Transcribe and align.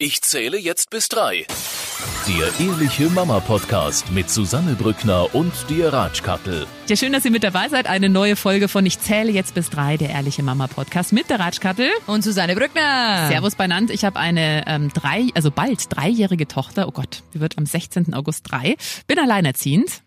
Ich 0.00 0.22
zähle 0.22 0.56
jetzt 0.58 0.90
bis 0.90 1.08
drei. 1.08 1.44
Der 2.28 2.64
Ehrliche 2.64 3.10
Mama 3.10 3.40
Podcast 3.40 4.12
mit 4.12 4.30
Susanne 4.30 4.76
Brückner 4.76 5.34
und 5.34 5.52
dir 5.68 5.92
Ratschkattel. 5.92 6.68
Ja, 6.86 6.94
schön, 6.94 7.12
dass 7.12 7.24
ihr 7.24 7.32
mit 7.32 7.42
dabei 7.42 7.68
seid. 7.68 7.88
Eine 7.88 8.08
neue 8.08 8.36
Folge 8.36 8.68
von 8.68 8.86
Ich 8.86 9.00
zähle 9.00 9.32
jetzt 9.32 9.54
bis 9.54 9.70
drei, 9.70 9.96
der 9.96 10.10
Ehrliche 10.10 10.44
Mama 10.44 10.68
Podcast 10.68 11.12
mit 11.12 11.28
der 11.30 11.40
Ratschkattel. 11.40 11.90
Und 12.06 12.22
Susanne 12.22 12.54
Brückner. 12.54 13.26
Servus 13.26 13.56
benannt. 13.56 13.90
Ich 13.90 14.04
habe 14.04 14.20
eine 14.20 14.62
ähm, 14.68 14.92
drei, 14.94 15.30
also 15.34 15.50
bald 15.50 15.86
dreijährige 15.88 16.46
Tochter. 16.46 16.86
Oh 16.86 16.92
Gott, 16.92 17.24
die 17.34 17.40
wird 17.40 17.58
am 17.58 17.66
16. 17.66 18.14
August 18.14 18.48
drei. 18.48 18.76
Bin 19.08 19.18
alleinerziehend. 19.18 20.02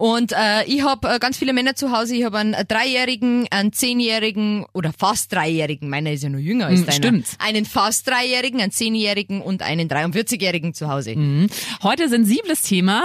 Und 0.00 0.32
äh, 0.32 0.64
ich 0.64 0.82
habe 0.82 1.08
äh, 1.14 1.18
ganz 1.18 1.36
viele 1.36 1.52
Männer 1.52 1.74
zu 1.74 1.92
Hause. 1.92 2.14
Ich 2.16 2.24
habe 2.24 2.38
einen 2.38 2.56
Dreijährigen, 2.66 3.46
einen 3.50 3.74
Zehnjährigen 3.74 4.64
oder 4.72 4.94
fast 4.96 5.30
Dreijährigen. 5.30 5.90
Meiner 5.90 6.10
ist 6.12 6.22
ja 6.22 6.30
noch 6.30 6.38
jünger 6.38 6.68
als 6.68 6.80
Mm, 6.80 6.84
deiner. 6.86 6.92
stimmt. 6.96 7.26
Einen 7.38 7.66
fast 7.66 8.08
Dreijährigen, 8.08 8.62
einen 8.62 8.72
Zehnjährigen 8.72 9.42
und 9.42 9.60
einen 9.60 9.90
43-Jährigen 9.90 10.72
zu 10.72 10.88
Hause. 10.88 11.14
Mhm. 11.16 11.48
Heute 11.82 12.08
sensibles 12.08 12.62
Thema. 12.62 13.04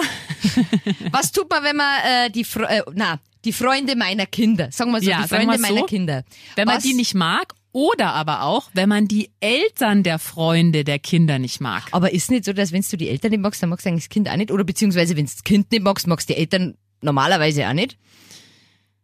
Was 1.12 1.34
tut 1.34 1.50
man, 1.50 1.63
wenn 1.66 1.76
man 1.76 1.94
äh, 2.05 2.31
die 2.31 2.45
Fre 2.45 2.70
äh, 2.70 2.81
na 2.94 3.20
die 3.44 3.52
Freunde 3.53 3.95
meiner 3.98 4.25
Kinder, 4.25 4.70
sagen 4.72 4.91
wir 4.91 5.02
so, 5.02 5.09
Ja, 5.09 5.23
die 5.23 5.27
Freunde 5.27 5.55
so. 5.58 5.62
meiner 5.62 5.86
Kinder. 5.86 6.23
Wenn 6.55 6.66
man 6.66 6.77
Was- 6.77 6.84
die 6.84 6.94
nicht 6.94 7.14
mag 7.14 7.53
oder 7.73 8.14
aber 8.14 8.44
auch, 8.44 8.70
wenn 8.73 8.88
man 8.88 9.08
die 9.09 9.31
Eltern 9.41 10.02
der 10.03 10.17
Freunde 10.17 10.86
der 10.86 10.98
Kinder 11.00 11.39
nicht 11.39 11.59
mag. 11.59 11.84
Aber 11.91 12.14
ist 12.14 12.31
nicht 12.31 12.45
so, 12.45 12.53
dass 12.53 12.72
wenn 12.72 12.86
du 12.89 12.95
die 12.95 13.09
Eltern 13.09 13.31
nicht 13.31 13.41
magst, 13.41 13.62
dann 13.62 13.70
magst 13.70 13.86
du 13.86 13.89
eigentlich 13.89 14.05
das 14.05 14.09
Kind 14.09 14.30
auch 14.30 14.38
nicht? 14.38 14.50
Oder 14.50 14.64
beziehungsweise 14.64 15.17
wenn 15.17 15.25
du 15.25 15.31
das 15.31 15.44
Kind 15.44 15.70
nicht 15.72 15.84
magst, 15.84 16.08
magst 16.08 16.30
du 16.30 16.34
die 16.34 16.39
Eltern 16.39 16.75
normalerweise 17.05 17.68
auch 17.68 17.73
nicht? 17.73 17.98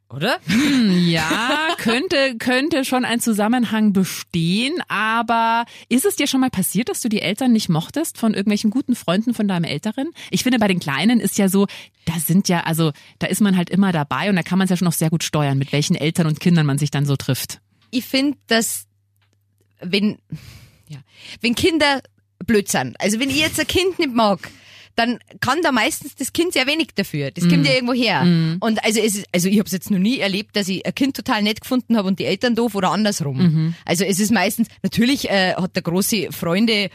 Oder? 0.10 0.40
Ja, 0.92 1.76
könnte, 1.78 2.38
könnte 2.38 2.86
schon 2.86 3.06
ein 3.06 3.20
Zusammenhang 3.20 3.92
bestehen, 3.94 4.82
aber 4.88 5.66
ist 5.90 6.06
es 6.06 6.16
dir 6.16 6.28
schon 6.28 6.42
mal 6.42 6.50
passiert, 6.50 6.90
dass 6.90 7.02
du 7.02 7.10
die 7.10 7.22
Eltern 7.22 7.52
nicht 7.52 7.70
mochtest 7.70 8.18
von 8.18 8.34
irgendwelchen 8.34 8.72
guten 8.72 8.96
Freunden 8.96 9.34
von 9.34 9.48
deinem 9.48 9.66
Älteren? 9.66 10.12
Ich 10.30 10.44
finde, 10.44 10.60
bei 10.60 10.68
den 10.68 10.80
Kleinen 10.80 11.20
ist 11.20 11.38
ja 11.38 11.50
so, 11.50 11.68
da 12.06 12.14
sind 12.14 12.50
ja, 12.50 12.62
also 12.62 12.92
da 13.20 13.28
ist 13.28 13.42
man 13.42 13.58
halt 13.58 13.70
immer 13.70 13.92
dabei 13.92 14.30
und 14.30 14.36
da 14.36 14.44
kann 14.44 14.58
man 14.58 14.66
es 14.66 14.70
ja 14.70 14.78
schon 14.78 14.86
noch 14.86 14.94
sehr 14.94 15.10
gut 15.10 15.24
steuern, 15.24 15.58
mit 15.58 15.72
welchen 15.72 15.96
Eltern 15.96 16.28
und 16.28 16.40
Kindern 16.40 16.66
man 16.66 16.78
sich 16.78 16.92
dann 16.92 17.06
so 17.06 17.16
trifft. 17.16 17.60
ich 17.92 18.06
finde, 18.06 18.38
dass 18.48 18.86
wenn, 19.82 20.18
ja, 20.88 21.00
wenn 21.42 21.56
Kinder 21.56 22.02
blöd 22.46 22.70
sind, 22.70 23.00
also 23.02 23.20
wenn 23.20 23.30
ich 23.30 23.40
jetzt 23.40 23.60
ein 23.60 23.68
Kind 23.68 24.00
nicht 24.00 24.14
mag, 24.14 24.50
dann 24.96 25.20
kann 25.40 25.62
da 25.62 25.72
meistens 25.72 26.16
das 26.16 26.34
Kind 26.34 26.54
sehr 26.54 26.68
wenig 26.68 26.90
dafür. 26.96 27.32
Das 27.32 27.48
kommt 27.48 27.66
ja 27.66 27.74
irgendwo 27.74 27.94
her. 27.94 28.22
Und 28.60 28.84
also 28.84 29.00
es 29.00 29.16
ist, 29.16 29.26
also 29.34 29.48
ich 29.48 29.58
habe 29.60 29.68
es 29.68 29.72
jetzt 29.72 29.90
noch 29.92 30.00
nie 30.00 30.20
erlebt, 30.20 30.56
dass 30.56 30.68
ich 30.68 30.86
ein 30.86 30.94
Kind 30.96 31.16
total 31.16 31.44
nett 31.44 31.62
gefunden 31.62 31.98
habe 31.98 32.08
und 32.08 32.20
die 32.20 32.26
Eltern 32.26 32.56
doof 32.56 32.76
oder 32.76 32.92
andersrum. 32.92 33.74
Also 33.86 34.04
es 34.04 34.20
ist 34.20 34.32
meistens, 34.32 34.68
natürlich 34.84 35.30
äh, 35.30 35.54
hat 35.56 35.76
der 35.76 35.84
große 35.84 36.32
Freunde 36.32 36.90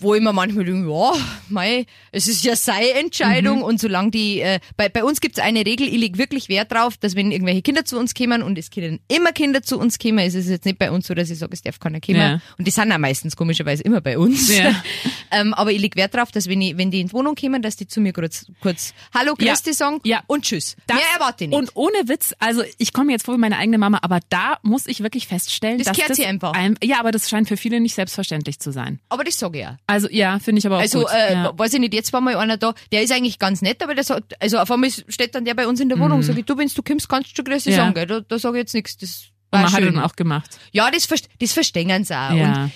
wo 0.00 0.14
ich 0.14 0.20
mir 0.22 0.32
manchmal 0.32 0.64
denke, 0.64 0.90
ja, 0.90 1.12
mei, 1.48 1.86
es 2.12 2.26
ist 2.26 2.44
ja 2.44 2.56
seine 2.56 2.90
Entscheidung 2.94 3.62
und 3.62 3.80
solange 3.80 4.10
die, 4.10 4.40
äh, 4.40 4.58
bei, 4.76 4.88
bei 4.88 5.04
uns 5.04 5.20
gibt's 5.20 5.38
eine 5.38 5.64
Regel, 5.64 5.86
ich 5.86 5.98
leg 5.98 6.18
wirklich 6.18 6.48
Wert 6.48 6.72
drauf, 6.72 6.96
dass 6.96 7.14
wenn 7.14 7.30
irgendwelche 7.30 7.62
Kinder 7.62 7.84
zu 7.84 7.98
uns 7.98 8.12
kommen 8.14 8.42
und 8.42 8.58
es 8.58 8.70
können 8.70 8.98
immer 9.08 9.32
Kinder 9.32 9.62
zu 9.62 9.78
uns 9.78 9.98
kommen, 9.98 10.18
ist 10.18 10.34
es 10.34 10.48
jetzt 10.48 10.64
nicht 10.64 10.78
bei 10.78 10.90
uns 10.90 11.06
so, 11.06 11.14
dass 11.14 11.30
ich 11.30 11.38
sage, 11.38 11.52
es 11.54 11.62
darf 11.62 11.78
keiner 11.78 12.00
kommen. 12.00 12.18
Ja. 12.18 12.40
Und 12.58 12.66
die 12.66 12.70
sind 12.70 12.90
auch 12.90 12.98
meistens 12.98 13.36
komischerweise 13.36 13.82
immer 13.84 14.00
bei 14.00 14.18
uns. 14.18 14.56
Ja. 14.56 14.74
ähm, 15.30 15.54
aber 15.54 15.70
ich 15.70 15.80
leg 15.80 15.94
Wert 15.96 16.14
drauf, 16.14 16.32
dass 16.32 16.48
wenn, 16.48 16.60
ich, 16.60 16.76
wenn 16.76 16.90
die 16.90 17.00
in 17.00 17.06
die 17.08 17.12
Wohnung 17.12 17.34
kommen, 17.36 17.62
dass 17.62 17.76
die 17.76 17.86
zu 17.86 18.00
mir 18.00 18.12
kurz, 18.12 18.46
kurz 18.60 18.92
Hallo, 19.14 19.34
Ja. 19.38 19.52
grüß 19.52 19.62
dich 19.62 19.76
sagen 19.76 20.00
Ja. 20.04 20.22
und 20.26 20.44
Tschüss. 20.44 20.76
Das- 20.86 20.96
Mehr 20.96 21.06
erwarte 21.14 21.44
ich 21.44 21.50
nicht. 21.50 21.58
Und 21.58 21.70
ohne 21.74 22.08
Witz, 22.08 22.34
also 22.40 22.62
ich 22.78 22.92
komme 22.92 23.12
jetzt 23.12 23.24
vor 23.24 23.34
wie 23.34 23.38
meine 23.40 23.56
eigene 23.58 23.78
Mama, 23.78 24.00
aber 24.02 24.20
da 24.30 24.58
muss 24.62 24.86
ich 24.86 25.02
wirklich 25.02 25.26
feststellen, 25.28 25.78
Das 25.78 25.96
dass 25.96 26.06
das 26.08 26.20
einfach. 26.20 26.52
Ein, 26.54 26.76
ja, 26.82 26.98
aber 26.98 27.12
das 27.12 27.28
scheint 27.30 27.46
für 27.48 27.56
viele 27.56 27.78
nicht 27.80 27.94
selbstverständlich 27.94 28.58
zu 28.58 28.72
sein. 28.72 28.98
aber 29.08 29.22
das 29.24 29.38
sage 29.38 29.58
ich 29.58 29.62
ja. 29.64 29.75
Also 29.86 30.08
ja, 30.10 30.38
finde 30.38 30.58
ich 30.60 30.66
aber 30.66 30.76
auch 30.76 30.80
Also, 30.80 31.00
gut. 31.00 31.08
äh, 31.12 31.32
ja. 31.34 31.52
weiß 31.58 31.74
ich 31.74 31.80
nicht, 31.80 31.94
jetzt 31.94 32.12
war 32.12 32.20
mal 32.20 32.36
einer 32.36 32.56
da, 32.56 32.74
der 32.92 33.02
ist 33.02 33.12
eigentlich 33.12 33.38
ganz 33.38 33.62
nett, 33.62 33.82
aber 33.82 33.94
der 33.94 34.04
sagt, 34.04 34.40
also 34.42 34.58
auf 34.58 34.70
einmal 34.70 34.90
steht 34.90 35.34
dann 35.34 35.44
der 35.44 35.54
bei 35.54 35.66
uns 35.66 35.80
in 35.80 35.88
der 35.88 35.98
Wohnung, 35.98 36.22
sag 36.22 36.36
ich, 36.38 36.44
du, 36.44 36.56
wenn 36.56 36.68
du 36.68 36.82
kommst, 36.82 37.08
kannst 37.08 37.30
du 37.30 37.36
schon 37.36 37.44
grüß 37.44 37.64
dich 37.64 37.72
Mhm. 37.74 37.78
Ja. 37.78 37.84
sagen, 37.84 37.94
gell? 37.94 38.06
Da, 38.06 38.20
da 38.20 38.38
sage 38.38 38.58
ich 38.58 38.62
jetzt 38.62 38.74
nichts. 38.74 38.96
Das 38.96 39.24
Und 39.50 39.52
war 39.52 39.60
man 39.62 39.72
hat 39.72 39.80
schön. 39.82 39.94
dann 39.94 40.02
auch 40.04 40.16
gemacht. 40.16 40.58
ja, 40.72 40.90
das, 40.90 41.08
das 41.38 41.52
verstehen 41.52 42.04
sie 42.04 42.14
auch. 42.16 42.32
Ja. 42.32 42.64
Und 42.64 42.72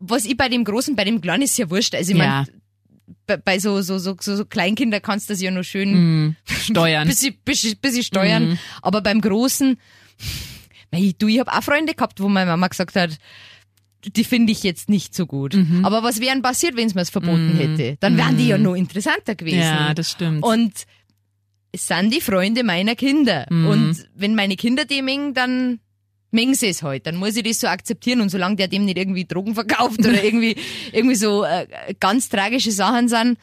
was 0.00 0.24
ich 0.24 0.36
bei 0.36 0.48
dem 0.48 0.64
Großen, 0.64 0.96
bei 0.96 1.04
dem 1.04 1.20
Kleinen 1.20 1.42
ist 1.44 1.56
ja 1.56 1.70
wurscht. 1.70 1.94
Also 1.94 2.12
ich 2.12 2.18
Ja. 2.18 2.44
mein, 2.46 2.60
bei, 3.26 3.36
bei 3.38 3.58
so, 3.58 3.80
so, 3.82 3.98
so, 3.98 4.16
so, 4.20 4.44
Kleinkinder 4.44 5.00
kannst 5.00 5.28
du 5.28 5.32
das 5.34 5.40
ja 5.40 5.50
noch 5.50 5.62
schön 5.62 5.92
Mhm. 5.92 6.36
Steuern. 6.46 7.06
bisschen, 7.08 7.34
bisschen, 7.44 7.76
bisschen 7.78 8.02
steuern. 8.02 8.50
Mhm. 8.50 8.58
Aber 8.82 9.00
beim 9.00 9.20
Großen, 9.20 9.78
mei, 10.92 11.14
du, 11.18 11.28
ich 11.28 11.38
habe 11.40 11.52
auch 11.52 11.62
Freunde 11.62 11.94
gehabt, 11.94 12.20
wo 12.20 12.28
meine 12.28 12.50
Mama 12.50 12.68
gesagt 12.68 12.96
hat, 12.96 13.16
die 14.06 14.24
finde 14.24 14.52
ich 14.52 14.62
jetzt 14.62 14.88
nicht 14.88 15.14
so 15.14 15.26
gut. 15.26 15.54
Mhm. 15.54 15.84
Aber 15.84 16.02
was 16.02 16.20
wären 16.20 16.42
passiert, 16.42 16.76
wenn 16.76 16.86
es 16.86 16.94
mir 16.94 17.02
es 17.02 17.10
verboten 17.10 17.56
hätte? 17.56 17.96
Dann 18.00 18.16
wären 18.16 18.36
die 18.36 18.48
ja 18.48 18.58
noch 18.58 18.74
interessanter 18.74 19.34
gewesen. 19.34 19.58
Ja, 19.58 19.94
das 19.94 20.10
stimmt. 20.10 20.42
Und 20.42 20.72
es 21.72 21.86
sind 21.86 22.12
die 22.12 22.20
Freunde 22.20 22.64
meiner 22.64 22.94
Kinder. 22.94 23.46
Mhm. 23.50 23.66
Und 23.66 24.08
wenn 24.14 24.34
meine 24.34 24.56
Kinder 24.56 24.84
die 24.84 25.02
mengen, 25.02 25.34
dann 25.34 25.80
mengen 26.30 26.54
sie 26.54 26.68
es 26.68 26.82
halt. 26.82 27.06
Dann 27.06 27.16
muss 27.16 27.36
ich 27.36 27.42
das 27.42 27.60
so 27.60 27.66
akzeptieren. 27.66 28.20
Und 28.20 28.28
solange 28.28 28.56
der 28.56 28.68
dem 28.68 28.84
nicht 28.84 28.98
irgendwie 28.98 29.24
Drogen 29.24 29.54
verkauft 29.54 30.00
oder 30.00 30.22
irgendwie, 30.24 30.56
irgendwie 30.92 31.16
so 31.16 31.44
äh, 31.44 31.66
ganz 31.98 32.28
tragische 32.28 32.72
Sachen 32.72 33.08
sind, 33.08 33.38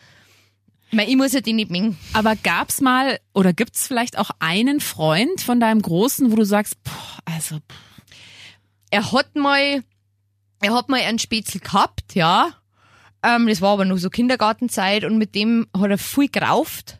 mei, 0.91 1.07
ich 1.07 1.15
muss 1.15 1.33
ja 1.33 1.41
die 1.41 1.53
nicht 1.53 1.71
mengen. 1.71 1.97
Aber 2.13 2.35
gab's 2.35 2.81
mal 2.81 3.19
oder 3.33 3.53
gibt's 3.53 3.87
vielleicht 3.87 4.17
auch 4.17 4.31
einen 4.39 4.79
Freund 4.79 5.41
von 5.41 5.59
deinem 5.59 5.81
Großen, 5.81 6.31
wo 6.31 6.35
du 6.35 6.45
sagst, 6.45 6.75
boah, 6.83 7.19
also 7.25 7.57
pff, 7.57 7.91
er 8.91 9.11
hat 9.11 9.35
mal, 9.35 9.83
er 10.61 10.73
hat 10.73 10.89
mal 10.89 11.01
einen 11.01 11.19
Spätzl 11.19 11.59
gehabt, 11.59 12.15
ja. 12.15 12.53
Ähm, 13.23 13.47
das 13.47 13.61
war 13.61 13.73
aber 13.73 13.85
noch 13.85 13.97
so 13.97 14.09
Kindergartenzeit 14.09 15.03
und 15.03 15.17
mit 15.17 15.35
dem 15.35 15.67
hat 15.77 15.91
er 15.91 15.97
viel 15.97 16.29
gerauft. 16.29 16.99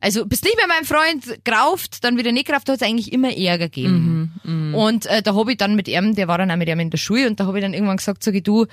Also 0.00 0.24
bist 0.24 0.44
nicht 0.44 0.56
mehr 0.56 0.66
mein 0.66 0.84
Freund, 0.84 1.44
gerauft, 1.44 2.02
dann 2.02 2.16
wieder 2.16 2.32
nicht 2.32 2.46
gerauft, 2.46 2.68
da 2.68 2.72
hat 2.72 2.80
es 2.80 2.88
eigentlich 2.88 3.12
immer 3.12 3.36
Ärger 3.36 3.68
gegeben. 3.68 4.32
Und 4.74 5.06
äh, 5.06 5.22
da 5.22 5.34
habe 5.34 5.52
ich 5.52 5.58
dann 5.58 5.76
mit 5.76 5.88
ihm, 5.88 6.14
der 6.14 6.28
war 6.28 6.38
dann 6.38 6.50
auch 6.50 6.56
mit 6.56 6.68
ihm 6.68 6.80
in 6.80 6.90
der 6.90 6.98
Schule 6.98 7.26
und 7.26 7.38
da 7.40 7.46
habe 7.46 7.58
ich 7.58 7.62
dann 7.62 7.74
irgendwann 7.74 7.98
gesagt, 7.98 8.22
sag 8.22 8.34
ich, 8.34 8.42
du, 8.42 8.66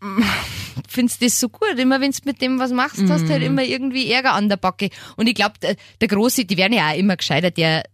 mm, 0.00 0.22
findest 0.88 1.22
das 1.22 1.38
so 1.38 1.50
gut? 1.50 1.78
Immer 1.78 2.00
wenn 2.00 2.12
du 2.12 2.18
mit 2.24 2.40
dem 2.40 2.58
was 2.58 2.72
machst, 2.72 3.04
hast 3.08 3.28
halt 3.28 3.42
immer 3.42 3.62
irgendwie 3.62 4.10
Ärger 4.10 4.32
an 4.32 4.48
der 4.48 4.56
Backe. 4.56 4.88
Und 5.16 5.26
ich 5.26 5.34
glaube, 5.34 5.58
der, 5.60 5.76
der 6.00 6.08
Große, 6.08 6.46
die 6.46 6.56
werden 6.56 6.72
ja 6.72 6.90
auch 6.90 6.96
immer 6.96 7.16
gescheiter, 7.16 7.50
der, 7.50 7.84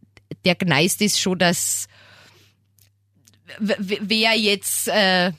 der 0.44 0.54
gneist 0.54 1.02
ist 1.02 1.20
schon, 1.20 1.38
dass 1.40 1.88
wer 3.58 4.38
jetzt 4.38 4.88
äh, 4.88 5.32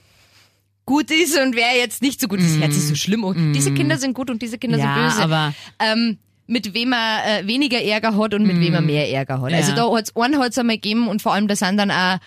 gut 0.85 1.09
ist 1.11 1.37
und 1.39 1.55
wer 1.55 1.77
jetzt 1.77 2.01
nicht 2.01 2.19
so 2.19 2.27
gut 2.27 2.39
ist. 2.39 2.55
Das 2.55 2.61
hört 2.61 2.73
sich 2.73 2.83
so 2.87 2.95
schlimm 2.95 3.23
an. 3.25 3.53
Diese 3.53 3.73
Kinder 3.73 3.97
sind 3.97 4.13
gut 4.13 4.29
und 4.29 4.41
diese 4.41 4.57
Kinder 4.57 4.77
Mm. 4.77 4.81
ja, 4.81 4.93
sind 4.95 5.03
böse. 5.03 5.23
aber 5.23 5.53
ähm, 5.79 6.17
mit 6.45 6.73
wem 6.73 6.91
er 6.93 7.39
äh, 7.41 7.47
weniger 7.47 7.81
Ärger 7.81 8.17
hat 8.17 8.33
und 8.33 8.45
mit 8.45 8.59
wem 8.59 8.73
er 8.73 8.81
mehr 8.81 9.09
Ärger 9.11 9.41
hat. 9.41 9.49
Mm. 9.51 9.53
Ja. 9.53 9.57
Also 9.57 9.75
da 9.75 9.89
hat's 9.95 10.15
einen 10.15 10.39
hat's 10.39 10.57
einmal 10.57 10.75
gegeben 10.77 11.07
und 11.07 11.21
vor 11.21 11.33
allem 11.33 11.47
da 11.47 11.55
sind 11.55 11.77
dann 11.77 11.89
auch 11.91 12.17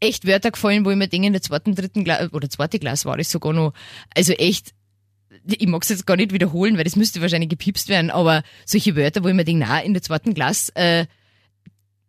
echt 0.00 0.26
Wörter 0.26 0.50
gefallen, 0.50 0.84
wo 0.84 0.90
ich 0.90 0.96
mir 0.96 1.08
denke, 1.08 1.26
in 1.26 1.32
der 1.32 1.42
zweiten, 1.42 1.74
dritten 1.74 2.04
Klasse, 2.04 2.30
oder 2.32 2.48
zweite 2.50 2.78
Klasse 2.78 3.06
war 3.06 3.16
das 3.16 3.30
sogar 3.30 3.52
noch, 3.52 3.72
also 4.14 4.32
echt, 4.34 4.72
ich 5.46 5.66
mag's 5.66 5.88
jetzt 5.88 6.06
gar 6.06 6.16
nicht 6.16 6.32
wiederholen, 6.32 6.76
weil 6.76 6.84
das 6.84 6.96
müsste 6.96 7.20
wahrscheinlich 7.22 7.48
gepiepst 7.48 7.88
werden, 7.88 8.10
aber 8.10 8.42
solche 8.66 8.96
Wörter, 8.96 9.24
wo 9.24 9.28
ich 9.28 9.34
mir 9.34 9.44
denke, 9.44 9.64
na, 9.66 9.80
in 9.80 9.94
der 9.94 10.02
zweiten 10.02 10.34
Klasse, 10.34 10.72
äh, 10.76 11.06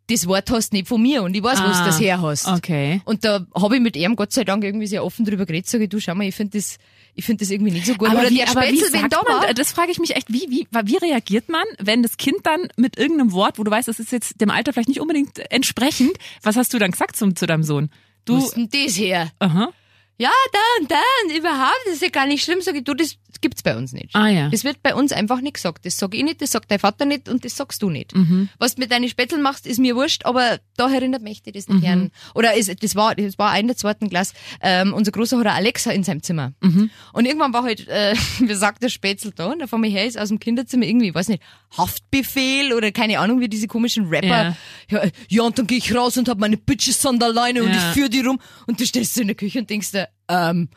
das 0.08 0.28
Wort 0.28 0.52
hast 0.52 0.72
nicht 0.74 0.88
von 0.88 1.02
mir 1.02 1.24
und 1.24 1.36
ich 1.36 1.42
weiß, 1.44 1.60
wo 1.60 1.64
du 1.64 1.70
Ah, 1.70 1.86
das 1.86 2.00
her 2.00 2.22
hast. 2.22 2.48
okay. 2.48 3.02
Und 3.06 3.24
da 3.26 3.46
habe 3.56 3.76
ich 3.76 3.82
mit 3.82 3.96
ihm 3.96 4.16
Gott 4.16 4.32
sei 4.32 4.44
Dank 4.44 4.64
irgendwie 4.64 4.88
sehr 4.88 5.04
offen 5.04 5.26
drüber 5.26 5.46
geredet, 5.46 5.68
sage 5.68 5.86
ich, 5.86 5.90
du 5.90 6.00
schau 6.00 6.14
mal, 6.16 6.28
ich 6.28 6.36
finde 6.36 6.58
das, 6.60 6.78
ich 7.16 7.26
finde 7.26 7.44
das 7.44 7.50
irgendwie 7.52 7.72
nicht 7.72 7.86
so 7.88 7.96
gut. 7.96 8.10
Aber 8.10 8.20
Oder 8.20 8.30
wie, 8.30 8.36
der 8.38 8.50
aber 8.50 8.62
wie 8.64 8.78
Spätzle, 8.78 9.00
sagt 9.00 9.14
da 9.14 9.22
man, 9.28 9.42
war. 9.44 9.54
das 9.54 9.72
frage 9.72 9.92
ich 9.92 10.00
mich 10.00 10.16
echt, 10.16 10.32
wie, 10.32 10.48
wie, 10.50 10.68
wie 10.84 10.98
reagiert 10.98 11.50
man, 11.50 11.64
wenn 11.80 12.04
das 12.04 12.18
Kind 12.18 12.38
dann 12.44 12.68
mit 12.78 12.98
irgendeinem 12.98 13.32
Wort, 13.32 13.58
wo 13.58 13.64
du 13.64 13.72
weißt, 13.72 13.88
das 13.88 14.00
ist 14.00 14.12
jetzt 14.12 14.40
dem 14.42 14.50
Alter 14.52 14.74
vielleicht 14.74 14.90
nicht 14.90 15.02
unbedingt 15.02 15.40
entsprechend, 15.52 16.12
was 16.44 16.56
hast 16.56 16.74
du 16.74 16.78
dann 16.80 16.92
gesagt 16.92 17.16
zum, 17.16 17.36
zu 17.36 17.46
deinem 17.48 17.64
Sohn? 17.64 17.90
Wo 18.28 18.34
Du, 18.34 18.38
ist 18.38 18.56
denn 18.56 18.70
das 18.70 18.98
her? 18.98 19.32
aha, 19.40 19.70
Ja, 20.18 20.32
da 20.54 20.60
und 20.82 20.92
da 20.92 21.02
und 21.26 21.36
überhaupt, 21.38 21.80
das 21.86 21.96
ist 21.96 22.02
ja 22.04 22.10
gar 22.10 22.26
nicht 22.28 22.44
schlimm, 22.44 22.62
sag 22.62 22.76
ich, 22.76 22.84
du, 22.84 22.94
das 22.94 23.16
gibt's 23.42 23.64
bei 23.64 23.76
uns 23.78 23.94
nicht. 23.94 24.16
ah 24.16 24.28
ja. 24.28 24.50
Das 24.50 24.64
wird 24.64 24.82
bei 24.84 24.94
uns 24.96 25.12
einfach 25.12 25.42
nicht 25.42 25.56
gesagt. 25.56 25.86
Das 25.86 25.98
sag 25.98 26.14
ich 26.16 26.24
nicht, 26.24 26.42
das 26.42 26.52
sagt 26.52 26.70
dein 26.72 26.80
Vater 26.80 27.06
nicht 27.06 27.30
und 27.30 27.44
das 27.46 27.56
sagst 27.56 27.82
du 27.82 27.90
nicht. 27.90 28.16
Mhm. 28.16 28.50
Was 28.60 28.76
du 28.76 28.82
mit 28.82 28.92
deinen 28.92 29.10
Spätzeln 29.10 29.42
machst, 29.42 29.68
ist 29.68 29.80
mir 29.80 29.96
wurscht, 29.96 30.26
aber 30.26 30.60
da 30.78 30.92
erinnert 30.92 31.22
mich 31.22 31.42
das 31.44 31.54
nicht 31.54 31.70
Mhm. 31.70 31.82
gern. 31.82 32.12
Oder 32.34 32.58
es, 32.58 32.68
das 32.68 32.96
war, 32.96 33.16
das 33.16 33.38
war 33.38 33.58
in 33.60 33.68
der 33.68 33.76
zweiten 33.78 34.10
Klasse. 34.10 34.34
Ähm, 34.62 34.94
unser 34.94 35.12
Großer 35.12 35.38
hat 35.38 35.46
eine 35.48 35.56
Alexa 35.56 35.92
in 35.92 36.04
seinem 36.04 36.24
Zimmer. 36.24 36.54
Mhm. 36.62 36.90
Und 37.14 37.26
irgendwann 37.26 37.54
war 37.54 37.64
halt, 37.64 37.88
äh, 37.88 38.16
wie 38.40 38.54
sagt 38.56 38.84
der 38.84 38.90
Spätzl 38.90 39.32
da, 39.36 39.48
und 39.48 39.64
auf 39.64 39.74
einmal 39.74 39.90
her 39.90 40.06
ist 40.06 40.18
aus 40.18 40.30
dem 40.30 40.40
Kinderzimmer 40.40 40.86
irgendwie, 40.86 41.14
weiß 41.14 41.28
nicht, 41.30 41.42
Haftbefehl 41.78 42.74
oder 42.74 42.92
keine 42.92 43.20
Ahnung, 43.20 43.40
wie 43.40 43.48
diese 43.50 43.68
komischen 43.68 44.08
Rapper. 44.08 44.56
Ja, 44.90 45.02
ja 45.30 45.44
und 45.44 45.58
dann 45.58 45.68
gehe 45.68 45.78
ich 45.78 45.94
raus 45.96 46.18
und 46.18 46.28
hab 46.30 46.38
meine 46.40 46.58
Bitches 46.58 47.06
an 47.06 47.20
der 47.20 47.30
Leine 47.34 47.64
und 47.64 47.70
Ja. 47.70 47.76
ich 47.76 47.94
führe 47.94 48.10
die 48.10 48.22
rum 48.22 48.40
und 48.68 48.80
du 48.80 48.86
stehst 48.86 49.16
so 49.16 49.22
in 49.22 49.28
der 49.28 49.36
Küche 49.36 49.60
und 49.60 49.70
denkst 49.70 49.92
dir, 49.92 50.10
ähm, 50.28 50.70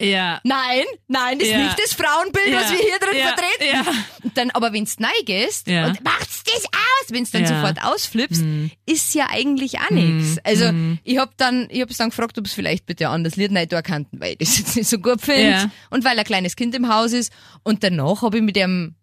Ja. 0.00 0.40
Nein, 0.44 0.82
nein, 1.08 1.38
das 1.38 1.48
ist 1.48 1.54
Ja. 1.54 1.64
nicht 1.64 1.78
das 1.78 1.92
Frauenbild, 1.94 2.48
Ja. 2.48 2.60
was 2.60 2.72
wir 2.72 2.78
hier 2.78 2.98
drin 2.98 3.16
Ja. 3.16 3.34
vertreten. 3.34 4.04
Dann, 4.34 4.50
aber 4.50 4.72
wenn's 4.72 4.98
neu 4.98 5.08
gehst 5.24 5.68
Ja. 5.68 5.86
und 5.86 6.02
macht's 6.04 6.42
das 6.44 6.64
aus, 6.64 7.10
wenn's 7.10 7.30
dann. 7.30 7.42
Mhm. 7.42 7.46
sofort 7.46 7.82
ausflippst, 7.84 8.42
ist 8.86 9.14
ja 9.14 9.28
eigentlich 9.30 9.78
auch 9.78 9.90
nix. 9.90 10.38
Also 10.44 10.72
ich 11.04 11.18
hab 11.18 11.36
dann, 11.36 11.68
ich 11.70 11.80
hab's 11.82 11.96
dann 11.98 12.10
gefragt, 12.10 12.36
ob 12.38 12.46
es 12.46 12.52
vielleicht 12.52 12.86
bitte 12.86 13.06
ein 13.08 13.14
anderes 13.14 13.36
Lied 13.36 13.52
nicht 13.52 13.72
erkannt, 13.72 14.08
weil 14.12 14.32
ich 14.32 14.48
das 14.48 14.58
jetzt 14.58 14.76
nicht 14.76 14.88
so 14.88 14.98
gut 14.98 15.20
finde 15.22 15.50
Ja. 15.50 15.70
und 15.90 16.04
weil 16.04 16.18
ein 16.18 16.24
kleines 16.24 16.56
Kind 16.56 16.74
im 16.74 16.92
Haus 16.92 17.12
ist. 17.12 17.32
Und 17.62 17.84
danach 17.84 18.22
habe 18.22 18.38
ich 18.38 18.42
mit 18.42 18.56
dem 18.56 18.96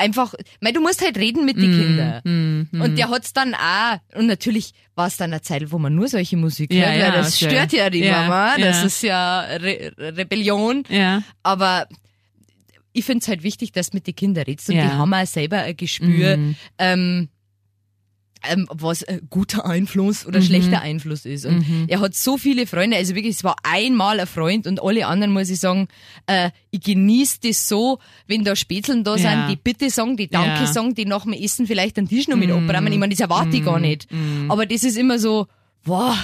einfach, 0.00 0.34
weil 0.60 0.72
du 0.72 0.80
musst 0.80 1.00
halt 1.02 1.16
reden 1.18 1.44
mit 1.44 1.56
den 1.56 1.70
Kindern. 1.70 2.20
Mhm. 2.72 2.80
Und 2.80 2.96
der 2.98 3.10
hat's 3.10 3.32
dann 3.32 3.54
auch, 3.54 3.98
und 4.16 4.26
natürlich 4.26 4.72
war 4.96 5.06
es 5.06 5.16
dann 5.16 5.32
eine 5.32 5.42
Zeit, 5.42 5.70
wo 5.70 5.78
man 5.78 5.94
nur 5.94 6.08
solche 6.08 6.36
Musik 6.36 6.72
Ja, 6.72 6.86
hört, 6.86 6.96
ja, 6.98 7.04
weil 7.04 7.12
das 7.12 7.36
okay. 7.42 7.50
stört 7.54 7.72
ja 7.72 7.90
die 7.90 8.00
Ja, 8.00 8.22
Mama, 8.22 8.56
das 8.58 8.82
ist 8.84 9.02
ja 9.02 9.40
Re 9.42 9.92
Rebellion. 9.98 10.84
Ja. 10.88 11.22
Aber 11.42 11.86
ich 12.92 13.04
find's 13.04 13.28
halt 13.28 13.42
wichtig, 13.42 13.72
dass 13.72 13.90
du 13.90 13.96
mit 13.98 14.06
den 14.06 14.16
Kindern 14.16 14.44
redst 14.44 14.68
und 14.68 14.74
die 14.74 14.82
haben 14.82 15.14
auch 15.14 15.26
selber 15.26 15.58
ein 15.58 15.76
Gespür, 15.76 16.36
Mhm. 16.36 16.56
ähm, 16.78 17.28
ähm, 18.48 18.66
was 18.70 19.02
äh, 19.02 19.20
guter 19.30 19.66
Einfluss 19.66 20.24
oder 20.26 20.40
Mhm. 20.40 20.44
schlechter 20.44 20.80
Einfluss 20.80 21.24
ist. 21.26 21.44
Und 21.46 21.64
er 21.88 22.00
hat 22.00 22.14
so 22.14 22.38
viele 22.38 22.66
Freunde, 22.66 22.96
also 22.96 23.14
wirklich, 23.14 23.36
es 23.36 23.44
war 23.44 23.56
einmal 23.62 24.18
ein 24.20 24.26
Freund 24.26 24.66
und 24.66 24.82
alle 24.82 25.06
anderen, 25.06 25.32
muss 25.32 25.50
ich 25.50 25.60
sagen, 25.60 25.88
äh, 26.26 26.50
ich 26.70 26.80
genieße 26.80 27.38
das 27.42 27.68
so, 27.68 27.98
wenn 28.26 28.44
da 28.44 28.56
Spätzeln 28.56 29.04
da 29.04 29.16
Ja. 29.16 29.30
sind, 29.30 29.48
die 29.48 29.56
Bitte 29.56 29.90
sagen, 29.90 30.16
die 30.16 30.28
Danke 30.28 30.60
Ja. 30.60 30.66
sagen, 30.66 30.94
die 30.94 31.04
nach 31.04 31.24
dem 31.24 31.32
Essen 31.34 31.66
vielleicht 31.66 31.96
den 31.96 32.08
Tisch 32.08 32.28
noch 32.28 32.36
mit 32.36 32.50
abräumen. 32.50 32.92
Ich 32.92 32.98
meine, 32.98 33.12
das 33.14 33.20
erwarte 33.20 33.56
ich 33.56 33.62
gar 33.64 33.78
nicht. 33.80 34.06
Aber 34.48 34.66
das 34.66 34.84
ist 34.84 34.96
immer 34.96 35.18
so, 35.18 35.46
wow, 35.84 36.14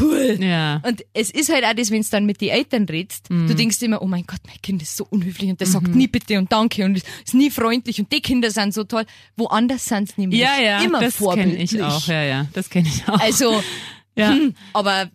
cool. 0.00 0.36
Ja. 0.40 0.82
Und 0.86 1.04
es 1.12 1.30
ist 1.30 1.52
halt 1.52 1.64
auch 1.64 1.74
das, 1.74 1.90
wenn 1.90 2.02
du 2.02 2.08
dann 2.10 2.26
mit 2.26 2.40
den 2.40 2.50
Eltern 2.50 2.84
redst, 2.84 3.28
du 3.28 3.54
denkst 3.54 3.80
immer, 3.82 4.02
oh 4.02 4.06
mein 4.06 4.24
Gott, 4.26 4.40
mein 4.46 4.60
Kind 4.62 4.82
ist 4.82 4.96
so 4.96 5.06
unhöflich 5.10 5.50
und 5.50 5.60
der 5.60 5.66
sagt 5.66 5.88
nie 5.94 6.06
bitte 6.08 6.38
und 6.38 6.50
danke 6.52 6.84
und 6.84 6.96
ist 6.96 7.34
nie 7.34 7.50
freundlich 7.50 7.98
und 8.00 8.12
die 8.12 8.20
Kinder 8.20 8.50
sind 8.50 8.74
so 8.74 8.84
toll. 8.84 9.04
Woanders 9.36 9.84
sind 9.84 10.08
sie 10.08 10.20
nämlich 10.22 10.40
Ja, 10.40 10.58
ja, 10.60 10.82
immer 10.82 11.00
das 11.00 11.16
kenne 11.16 11.26
vorbildlich. 11.26 11.72
ich 11.74 11.82
auch. 11.82 12.06
Ja, 12.06 12.22
ja, 12.22 12.46
das 12.52 12.70
kenne 12.70 12.88
ich 12.88 13.08
auch. 13.08 13.20
Also, 13.20 13.62
ja. 14.16 14.30
hm, 14.30 14.54
aber 14.72 15.10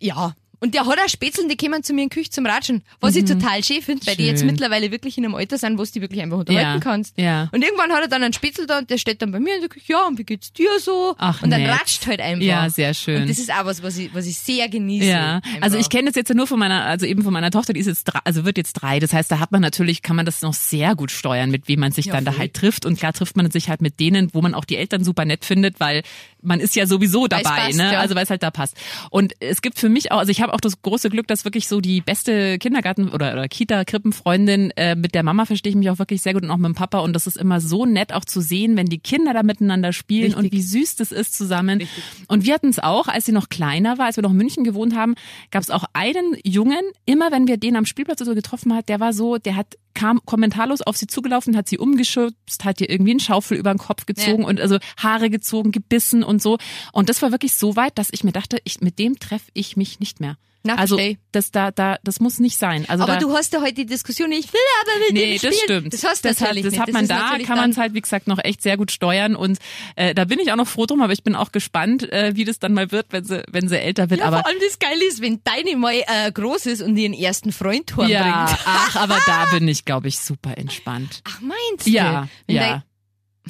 ja. 0.00 0.34
Und 0.60 0.74
der 0.74 0.86
hat 0.86 0.98
auch 0.98 1.08
Spätzeln, 1.08 1.48
die 1.48 1.56
kommen 1.56 1.82
zu 1.82 1.92
mir 1.92 2.02
in 2.04 2.08
die 2.08 2.14
Küche 2.14 2.30
zum 2.30 2.46
Ratschen. 2.46 2.82
Was 3.00 3.16
ich 3.16 3.24
total 3.24 3.62
schön 3.64 3.82
finde, 3.82 4.06
weil 4.06 4.16
die 4.16 4.26
jetzt 4.26 4.42
Mhm. 4.42 4.50
Mittlerweile 4.50 4.90
wirklich 4.90 5.18
in 5.18 5.24
einem 5.24 5.34
Alter 5.34 5.58
sind, 5.58 5.78
wo 5.78 5.84
du 5.84 5.90
die 5.92 6.00
wirklich 6.00 6.22
einfach 6.22 6.38
unterhalten 6.38 6.74
Ja, 6.74 6.78
kannst. 6.80 7.18
ja. 7.18 7.48
Und 7.52 7.62
irgendwann 7.62 7.92
hat 7.92 8.02
er 8.02 8.08
dann 8.08 8.22
einen 8.22 8.32
Spätzl 8.32 8.66
da 8.66 8.78
und 8.78 8.90
der 8.90 8.98
steht 8.98 9.20
dann 9.22 9.32
bei 9.32 9.40
mir 9.40 9.58
der 9.60 9.68
Küche, 9.68 9.92
ja, 9.92 10.06
und 10.06 10.18
wie 10.18 10.24
geht's 10.24 10.52
dir 10.52 10.68
so? 10.80 11.14
Ach, 11.18 11.42
und 11.42 11.50
dann 11.50 11.62
nett. 11.62 11.70
ratscht 11.72 12.06
halt 12.06 12.20
einfach. 12.20 12.44
Ja, 12.44 12.68
sehr 12.70 12.94
schön. 12.94 13.22
Und 13.22 13.30
das 13.30 13.38
ist 13.38 13.50
auch 13.52 13.64
was, 13.64 13.82
was 13.82 13.96
ich, 13.98 14.14
was 14.14 14.26
ich 14.26 14.38
sehr 14.38 14.68
genieße. 14.68 15.06
Ja, 15.06 15.40
also 15.60 15.76
ich 15.78 15.88
kenne 15.90 16.06
das 16.08 16.14
jetzt 16.16 16.28
ja 16.28 16.34
nur 16.34 16.46
von 16.46 16.58
meiner, 16.58 16.84
also 16.84 17.06
eben 17.06 17.22
von 17.22 17.32
meiner 17.32 17.50
Tochter, 17.50 17.72
die 17.72 17.80
ist 17.80 17.86
jetzt 17.86 18.04
drei, 18.04 18.20
also 18.24 18.44
wird 18.44 18.56
jetzt 18.58 18.74
drei. 18.74 19.00
Das 19.00 19.12
heißt, 19.12 19.30
da 19.30 19.38
hat 19.40 19.52
man 19.52 19.60
natürlich, 19.62 20.02
kann 20.02 20.16
man 20.16 20.26
das 20.26 20.42
noch 20.42 20.54
sehr 20.54 20.94
gut 20.94 21.10
steuern, 21.10 21.50
mit 21.50 21.68
wem 21.68 21.80
man 21.80 21.92
sich 21.92 22.06
Ja, 22.06 22.12
dann 22.14 22.24
da 22.24 22.32
voll. 22.32 22.40
halt 22.40 22.54
trifft. 22.54 22.86
Und 22.86 22.98
klar 22.98 23.12
trifft 23.12 23.36
man 23.36 23.50
sich 23.50 23.68
halt 23.68 23.80
mit 23.82 23.98
denen, 24.00 24.32
wo 24.34 24.42
man 24.42 24.54
auch 24.54 24.64
die 24.64 24.76
Eltern 24.76 25.04
super 25.04 25.24
nett 25.24 25.44
findet, 25.44 25.80
weil 25.80 26.02
man 26.42 26.60
ist 26.60 26.76
ja 26.76 26.86
sowieso 26.86 27.26
dabei, 27.26 27.42
passt, 27.42 27.76
ne? 27.78 27.98
Also 27.98 28.14
weil 28.14 28.24
es 28.24 28.30
halt 28.30 28.42
da 28.42 28.50
passt. 28.50 28.76
Und 29.10 29.32
es 29.40 29.62
gibt 29.62 29.78
für 29.78 29.88
mich 29.88 30.12
auch, 30.12 30.18
also 30.18 30.30
ich 30.30 30.42
habe 30.44 30.54
auch 30.54 30.60
das 30.60 30.80
große 30.80 31.10
Glück, 31.10 31.26
dass 31.26 31.44
wirklich 31.44 31.66
so 31.66 31.80
die 31.80 32.00
beste 32.00 32.58
Kindergarten- 32.58 33.08
oder, 33.08 33.32
oder 33.32 33.48
Kita-Krippenfreundin, 33.48 34.70
äh, 34.76 34.94
mit 34.94 35.14
der 35.14 35.24
Mama 35.24 35.44
verstehe 35.44 35.70
ich 35.70 35.76
mich 35.76 35.90
auch 35.90 35.98
wirklich 35.98 36.22
sehr 36.22 36.34
gut 36.34 36.44
und 36.44 36.50
auch 36.50 36.56
mit 36.56 36.66
dem 36.66 36.74
Papa. 36.74 37.00
Und 37.00 37.14
das 37.14 37.26
ist 37.26 37.36
immer 37.36 37.60
so 37.60 37.86
nett 37.86 38.12
auch 38.12 38.24
zu 38.24 38.40
sehen, 38.40 38.76
wenn 38.76 38.86
die 38.86 38.98
Kinder 38.98 39.32
da 39.34 39.42
miteinander 39.42 39.92
spielen 39.92 40.32
Richtig. 40.34 40.44
und 40.44 40.52
wie 40.52 40.62
süß 40.62 40.96
das 40.96 41.10
ist 41.10 41.36
zusammen. 41.36 41.82
Und 42.28 42.44
wir 42.44 42.54
hatten 42.54 42.68
es 42.68 42.78
auch, 42.78 43.08
als 43.08 43.26
sie 43.26 43.32
noch 43.32 43.48
kleiner 43.48 43.98
war, 43.98 44.06
als 44.06 44.16
wir 44.16 44.22
noch 44.22 44.30
in 44.30 44.36
München 44.36 44.64
gewohnt 44.64 44.94
haben, 44.94 45.14
gab 45.50 45.62
es 45.62 45.70
auch 45.70 45.84
einen 45.92 46.36
Jungen, 46.44 46.82
immer 47.06 47.32
wenn 47.32 47.48
wir 47.48 47.56
den 47.56 47.76
am 47.76 47.86
Spielplatz 47.86 48.20
so 48.20 48.34
getroffen 48.34 48.74
hat, 48.74 48.88
der 48.88 49.00
war 49.00 49.12
so, 49.12 49.38
der 49.38 49.56
hat 49.56 49.74
kam 49.94 50.20
kommentarlos 50.24 50.82
auf 50.82 50.96
sie 50.96 51.06
zugelaufen, 51.06 51.56
hat 51.56 51.68
sie 51.68 51.78
umgeschubst, 51.78 52.64
hat 52.64 52.80
ihr 52.80 52.90
irgendwie 52.90 53.12
einen 53.12 53.20
Schaufel 53.20 53.56
über 53.56 53.72
den 53.72 53.78
Kopf 53.78 54.06
gezogen 54.06 54.44
und 54.44 54.60
also 54.60 54.78
Haare 54.96 55.30
gezogen, 55.30 55.72
gebissen 55.72 56.22
und 56.22 56.42
so. 56.42 56.58
Und 56.92 57.08
das 57.08 57.22
war 57.22 57.30
wirklich 57.30 57.54
so 57.54 57.76
weit, 57.76 57.96
dass 57.98 58.08
ich 58.10 58.24
mir 58.24 58.32
dachte, 58.32 58.58
ich, 58.64 58.80
mit 58.80 58.98
dem 58.98 59.18
treffe 59.18 59.50
ich 59.54 59.76
mich 59.76 60.00
nicht 60.00 60.20
mehr. 60.20 60.36
Also 60.66 60.98
das 61.32 61.50
da 61.50 61.70
da 61.70 61.98
das 62.02 62.20
muss 62.20 62.38
nicht 62.38 62.58
sein. 62.58 62.84
Also 62.88 63.04
aber 63.04 63.14
da, 63.14 63.18
du 63.20 63.32
hast 63.34 63.52
ja 63.52 63.60
heute 63.60 63.74
die 63.74 63.86
Diskussion, 63.86 64.32
ich 64.32 64.52
will 64.52 64.60
aber 64.82 64.98
mit 65.00 65.12
Nee, 65.12 65.38
das 65.38 65.58
stimmt. 65.58 65.92
Das 65.92 66.04
hast 66.04 66.24
du 66.24 66.28
das 66.28 66.40
hat, 66.40 66.48
natürlich 66.48 66.64
das 66.64 66.72
nicht. 66.72 66.80
hat 66.80 66.92
man 66.92 67.02
ist 67.02 67.10
da, 67.10 67.38
kann 67.44 67.58
man 67.58 67.70
es 67.70 67.76
halt, 67.76 67.94
wie 67.94 68.00
gesagt, 68.00 68.26
noch 68.26 68.38
echt 68.42 68.62
sehr 68.62 68.76
gut 68.76 68.90
steuern. 68.90 69.36
Und 69.36 69.58
äh, 69.96 70.14
da 70.14 70.24
bin 70.24 70.38
ich 70.38 70.50
auch 70.52 70.56
noch 70.56 70.68
froh 70.68 70.86
drum, 70.86 71.02
aber 71.02 71.12
ich 71.12 71.22
bin 71.22 71.34
auch 71.34 71.52
gespannt, 71.52 72.10
äh, 72.10 72.32
wie 72.34 72.44
das 72.44 72.58
dann 72.58 72.72
mal 72.72 72.90
wird, 72.92 73.06
wenn 73.10 73.24
sie, 73.24 73.42
wenn 73.50 73.68
sie 73.68 73.78
älter 73.78 74.10
wird. 74.10 74.20
Ja, 74.20 74.26
aber 74.26 74.38
vor 74.38 74.46
allem 74.46 74.58
das 74.60 74.78
Geile 74.78 75.04
ist, 75.04 75.20
wenn 75.20 75.40
deine 75.44 75.76
mal 75.76 75.94
äh, 75.94 76.32
groß 76.32 76.66
ist 76.66 76.82
und 76.82 76.96
ihren 76.96 77.14
ersten 77.14 77.52
Freund 77.52 77.92
ja, 77.96 78.06
herbringt. 78.06 78.60
ach, 78.64 78.96
aber 78.96 79.18
da 79.26 79.46
bin 79.52 79.68
ich, 79.68 79.84
glaube 79.84 80.08
ich, 80.08 80.18
super 80.18 80.56
entspannt. 80.56 81.20
Ach, 81.24 81.40
meinst 81.40 81.86
du? 81.86 81.90
Ja, 81.90 82.28
Wenn 82.46 82.56
ja, 82.56 82.84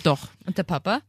doch. 0.03 0.29
Und 0.47 0.59
der 0.59 0.65
Papa? 0.65 1.01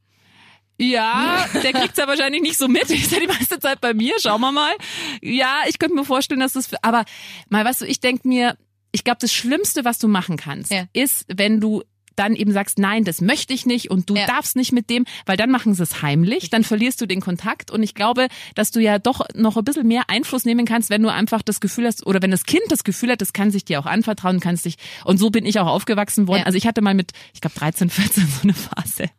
Ja, 0.78 1.46
der 1.54 1.72
kriegt's 1.74 1.98
ja 1.98 2.08
wahrscheinlich 2.08 2.42
nicht 2.42 2.58
so 2.58 2.68
mit. 2.68 2.84
Ist 2.90 3.12
ja 3.12 3.20
die 3.20 3.28
meiste 3.28 3.60
Zeit 3.60 3.80
bei 3.82 3.94
mir. 3.94 4.14
Schauen 4.22 4.42
wir 4.42 4.52
mal. 4.52 4.74
Ja, 5.22 5.62
ich 5.68 5.80
könnte 5.80 5.96
mir 5.96 6.06
vorstellen, 6.06 6.40
dass 6.42 6.54
das. 6.54 6.70
Aber 6.82 7.06
mal, 7.50 7.64
weißt 7.64 7.82
du, 7.82 7.86
ich 7.86 8.00
denk 8.02 8.26
mir, 8.26 8.58
ich 8.92 9.04
glaube, 9.04 9.18
das 9.22 9.34
Schlimmste, 9.34 9.86
was 9.86 10.00
du 10.00 10.08
machen 10.08 10.38
kannst, 10.38 10.72
Ja. 10.72 10.86
ist, 10.94 11.26
wenn 11.34 11.60
du 11.60 11.84
dann 12.18 12.34
eben 12.38 12.54
sagst, 12.54 12.80
nein, 12.80 13.04
das 13.04 13.20
möchte 13.20 13.54
ich 13.54 13.66
nicht 13.66 13.92
und 13.92 14.10
du 14.10 14.16
Ja. 14.16 14.26
darfst 14.26 14.56
nicht 14.56 14.72
mit 14.72 14.90
dem, 14.90 15.04
weil 15.26 15.36
dann 15.36 15.52
machen 15.52 15.74
sie 15.74 15.84
es 15.84 16.02
heimlich, 16.02 16.50
dann 16.50 16.64
verlierst 16.64 17.02
du 17.02 17.06
den 17.08 17.20
Kontakt 17.20 17.72
und 17.72 17.84
ich 17.84 17.94
glaube, 17.94 18.28
dass 18.56 18.72
du 18.72 18.80
ja 18.80 19.00
doch 19.00 19.20
noch 19.34 19.58
ein 19.58 19.66
bisschen 19.66 19.86
mehr 19.86 20.04
Einfluss 20.08 20.46
nehmen 20.46 20.66
kannst, 20.66 20.90
wenn 20.90 21.02
du 21.02 21.10
einfach 21.12 21.42
das 21.42 21.60
Gefühl 21.60 21.88
hast 21.88 22.06
oder 22.08 22.22
wenn 22.22 22.32
das 22.32 22.46
Kind 22.46 22.64
das 22.70 22.86
Gefühl 22.86 23.12
hat, 23.12 23.20
das 23.20 23.34
kann 23.34 23.52
sich 23.52 23.66
dir 23.66 23.82
auch 23.82 23.86
anvertrauen, 23.86 24.40
kannst 24.40 24.64
dich 24.64 24.76
und 25.04 25.18
so 25.18 25.30
bin 25.30 25.46
ich 25.46 25.60
auch 25.60 25.68
aufgewachsen 25.68 26.30
worden. 26.30 26.40
Ja. 26.40 26.46
Also 26.46 26.58
ich 26.58 26.66
hatte 26.66 26.82
mal 26.82 26.94
mit, 26.94 27.12
ich 27.34 27.42
glaube 27.42 27.60
13, 27.60 27.90
14 27.90 28.26
so 28.28 28.44
eine 28.44 28.54
Phase. 28.54 29.10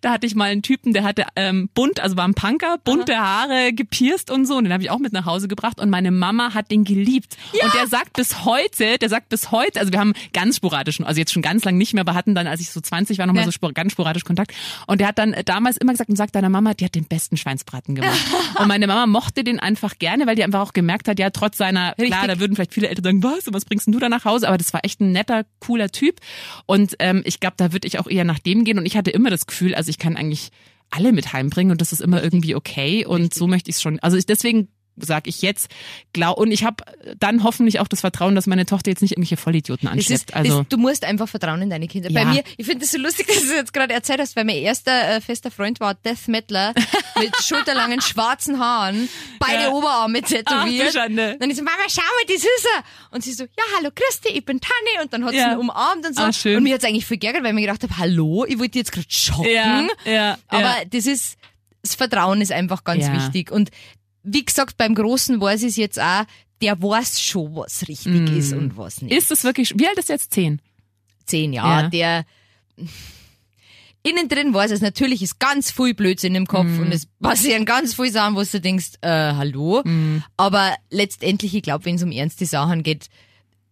Da 0.00 0.12
hatte 0.12 0.26
ich 0.26 0.34
mal 0.34 0.50
einen 0.50 0.62
Typen, 0.62 0.92
der 0.92 1.04
hatte 1.04 1.24
ähm, 1.36 1.68
bunt, 1.74 2.00
also 2.00 2.16
war 2.16 2.26
ein 2.26 2.34
Punker, 2.34 2.78
bunte 2.84 3.16
Haare, 3.16 3.72
gepierst 3.72 4.30
und 4.30 4.46
so. 4.46 4.56
Und 4.56 4.64
den 4.64 4.72
habe 4.72 4.82
ich 4.82 4.90
auch 4.90 4.98
mit 4.98 5.12
nach 5.12 5.24
Hause 5.24 5.48
gebracht. 5.48 5.80
Und 5.80 5.90
meine 5.90 6.10
Mama 6.10 6.54
hat 6.54 6.70
den 6.70 6.84
geliebt. 6.84 7.36
Und 7.62 7.74
der 7.74 7.86
sagt 7.86 8.14
bis 8.14 8.44
heute, 8.44 8.98
der 8.98 9.08
sagt 9.08 9.28
bis 9.28 9.50
heute, 9.52 9.80
also 9.80 9.92
wir 9.92 10.00
haben 10.00 10.12
ganz 10.32 10.56
sporadisch, 10.56 11.00
also 11.00 11.18
jetzt 11.18 11.32
schon 11.32 11.42
ganz 11.42 11.64
lang 11.64 11.76
nicht 11.76 11.94
mehr, 11.94 12.02
aber 12.02 12.14
hatten 12.14 12.34
dann, 12.34 12.46
als 12.46 12.60
ich 12.60 12.70
so 12.70 12.80
20 12.80 13.18
war, 13.18 13.26
nochmal 13.26 13.42
Ja. 13.42 13.46
so 13.46 13.52
spor 13.52 13.72
ganz 13.72 13.92
sporadisch 13.92 14.24
Kontakt. 14.24 14.52
Und 14.86 15.00
der 15.00 15.08
hat 15.08 15.18
dann 15.18 15.34
damals 15.44 15.76
immer 15.76 15.92
gesagt 15.92 16.10
und 16.10 16.16
sagt 16.16 16.34
deiner 16.34 16.48
Mama, 16.48 16.74
die 16.74 16.84
hat 16.84 16.94
den 16.94 17.04
besten 17.04 17.36
Schweinsbraten 17.36 17.94
gemacht. 17.94 18.18
und 18.58 18.68
meine 18.68 18.86
Mama 18.86 19.06
mochte 19.06 19.44
den 19.44 19.60
einfach 19.60 19.98
gerne, 19.98 20.26
weil 20.26 20.36
die 20.36 20.44
einfach 20.44 20.60
auch 20.60 20.72
gemerkt 20.72 21.08
hat, 21.08 21.18
ja, 21.18 21.30
trotz 21.30 21.56
seiner, 21.56 21.92
klar, 21.94 22.22
Richtig. 22.22 22.28
da 22.28 22.40
würden 22.40 22.54
vielleicht 22.56 22.74
viele 22.74 22.88
Eltern 22.88 23.04
sagen, 23.04 23.22
was, 23.22 23.46
und 23.46 23.54
was 23.54 23.64
bringst 23.64 23.86
denn 23.86 23.92
du 23.92 23.98
da 23.98 24.08
nach 24.08 24.24
Hause? 24.24 24.48
Aber 24.48 24.58
das 24.58 24.72
war 24.72 24.80
echt 24.84 25.00
ein 25.00 25.12
netter, 25.12 25.44
cooler 25.60 25.90
Typ. 25.90 26.20
Und 26.66 26.96
ähm, 26.98 27.22
ich 27.24 27.40
glaube, 27.40 27.54
da 27.56 27.72
würde 27.72 27.86
ich 27.86 27.98
auch 27.98 28.06
eher 28.08 28.24
nach 28.24 28.38
dem 28.38 28.64
gehen. 28.64 28.78
Und 28.78 28.86
ich 28.86 28.96
hatte 28.96 29.10
immer 29.10 29.30
das 29.30 29.35
Gefühl, 29.44 29.74
also 29.74 29.90
ich 29.90 29.98
kann 29.98 30.16
eigentlich 30.16 30.48
alle 30.88 31.12
mit 31.12 31.34
heimbringen 31.34 31.72
und 31.72 31.82
das 31.82 31.92
ist 31.92 32.00
immer 32.00 32.22
irgendwie 32.22 32.54
okay. 32.54 33.04
Und 33.04 33.34
so 33.34 33.46
möchte 33.46 33.68
ich 33.68 33.76
es 33.76 33.82
schon. 33.82 33.98
Also 34.00 34.16
ich, 34.16 34.24
deswegen 34.24 34.68
sage 34.98 35.28
ich 35.30 35.42
jetzt, 35.42 35.68
glaub, 36.12 36.38
und 36.38 36.50
ich 36.50 36.64
habe 36.64 36.84
dann 37.18 37.42
hoffentlich 37.42 37.80
auch 37.80 37.88
das 37.88 38.00
Vertrauen, 38.00 38.34
dass 38.34 38.46
meine 38.46 38.66
Tochter 38.66 38.90
jetzt 38.90 39.02
nicht 39.02 39.12
irgendwelche 39.12 39.36
Vollidioten 39.36 39.88
Das 39.88 39.96
ist, 39.96 40.10
anschleppt. 40.10 40.34
Also 40.34 40.58
das, 40.60 40.68
du 40.68 40.76
musst 40.78 41.04
einfach 41.04 41.28
vertrauen 41.28 41.60
in 41.62 41.70
deine 41.70 41.86
Kinder. 41.88 42.08
Bei 42.10 42.20
Ja. 42.22 42.26
mir, 42.26 42.44
ich 42.56 42.66
finde 42.66 42.80
das 42.80 42.92
so 42.92 42.98
lustig, 42.98 43.26
dass 43.34 43.46
du 43.46 43.54
jetzt 43.54 43.72
gerade 43.72 43.92
erzählt 43.94 44.20
hast, 44.20 44.36
weil 44.36 44.44
mein 44.44 44.56
erster 44.56 45.16
äh, 45.16 45.20
fester 45.20 45.50
Freund 45.50 45.80
war 45.80 45.94
Death 45.94 46.28
Metaler 46.28 46.72
mit 47.20 47.34
schulterlangen 47.42 48.00
schwarzen 48.00 48.58
Haaren, 48.58 49.08
beide 49.38 49.64
Ja. 49.64 49.70
Oberarme 49.70 50.20
Ach, 50.24 50.28
tätowiert. 50.28 50.88
du 50.88 50.92
Schande. 50.98 51.36
Dann 51.38 51.50
ich 51.50 51.56
so, 51.56 51.62
Mama, 51.62 51.76
schau 51.88 52.00
mal, 52.02 52.24
das 52.34 52.36
ist 52.42 52.66
er. 52.76 52.84
Und 53.14 53.22
sie 53.24 53.32
so, 53.32 53.44
ja, 53.44 53.64
hallo 53.76 53.90
Christi, 53.94 54.28
ich 54.32 54.44
bin 54.44 54.60
Tanni. 54.60 55.02
Und 55.04 55.12
dann 55.12 55.24
hat 55.24 55.32
sie 55.32 55.38
Ja. 55.38 55.52
ihn 55.52 55.58
umarmt 55.58 56.06
und 56.06 56.16
so. 56.16 56.22
Ah, 56.22 56.32
schön. 56.32 56.56
Und 56.56 56.62
mir 56.62 56.74
hat's 56.74 56.84
eigentlich 56.84 57.06
voll 57.06 57.16
geärgert, 57.18 57.42
weil 57.42 57.50
ich 57.50 57.54
mir 57.54 57.60
gedacht 57.62 57.82
habe, 57.82 57.96
hallo, 57.98 58.44
ich 58.48 58.58
wollte 58.58 58.78
jetzt 58.78 58.92
gerade 58.92 59.06
schocken. 59.10 59.50
ja, 59.50 59.86
ja, 60.04 60.38
Aber 60.48 60.74
das 60.90 61.06
ist, 61.06 61.36
das 61.82 61.94
Vertrauen 61.94 62.40
ist 62.40 62.50
einfach 62.52 62.82
ganz 62.84 63.04
Ja. 63.06 63.14
wichtig. 63.14 63.50
Und 63.52 63.70
wie 64.26 64.44
gesagt, 64.44 64.76
beim 64.76 64.94
Großen 64.94 65.40
weiß 65.40 65.62
ich 65.62 65.68
es 65.70 65.76
jetzt 65.76 66.00
auch, 66.00 66.24
der 66.60 66.80
weiß 66.82 67.20
schon, 67.20 67.54
was 67.54 67.86
richtig 67.88 68.30
ist 68.36 68.52
und 68.52 68.76
was 68.76 69.00
nicht. 69.02 69.12
Mm. 69.12 69.16
Ist 69.18 69.30
es 69.30 69.44
wirklich, 69.44 69.74
wie 69.78 69.86
alt 69.86 69.98
ist 69.98 70.08
jetzt? 70.08 70.32
Zehn? 70.32 70.60
zehn 71.26 71.52
Jahre, 71.52 71.84
Ja. 71.84 71.88
der 71.88 72.24
innen 74.02 74.28
drin 74.28 74.54
weiß 74.54 74.70
es, 74.70 74.80
natürlich 74.80 75.22
ist 75.22 75.40
ganz 75.40 75.70
viel 75.72 75.94
Blödsinn 75.94 76.34
im 76.36 76.46
Kopf 76.46 76.66
Mhm. 76.68 76.80
und 76.82 76.92
es 76.92 77.06
passieren 77.20 77.64
ganz 77.64 77.94
viele 77.94 78.10
Sachen, 78.12 78.36
wo 78.36 78.42
du 78.42 78.60
denkst, 78.60 78.92
äh, 79.00 79.08
hallo. 79.34 79.82
Mhm. 79.84 80.22
Aber 80.36 80.74
letztendlich, 80.90 81.54
ich 81.54 81.62
glaube, 81.62 81.84
wenn 81.86 81.96
es 81.96 82.02
um 82.04 82.12
ernste 82.12 82.46
Sachen 82.46 82.82
geht, 82.84 83.08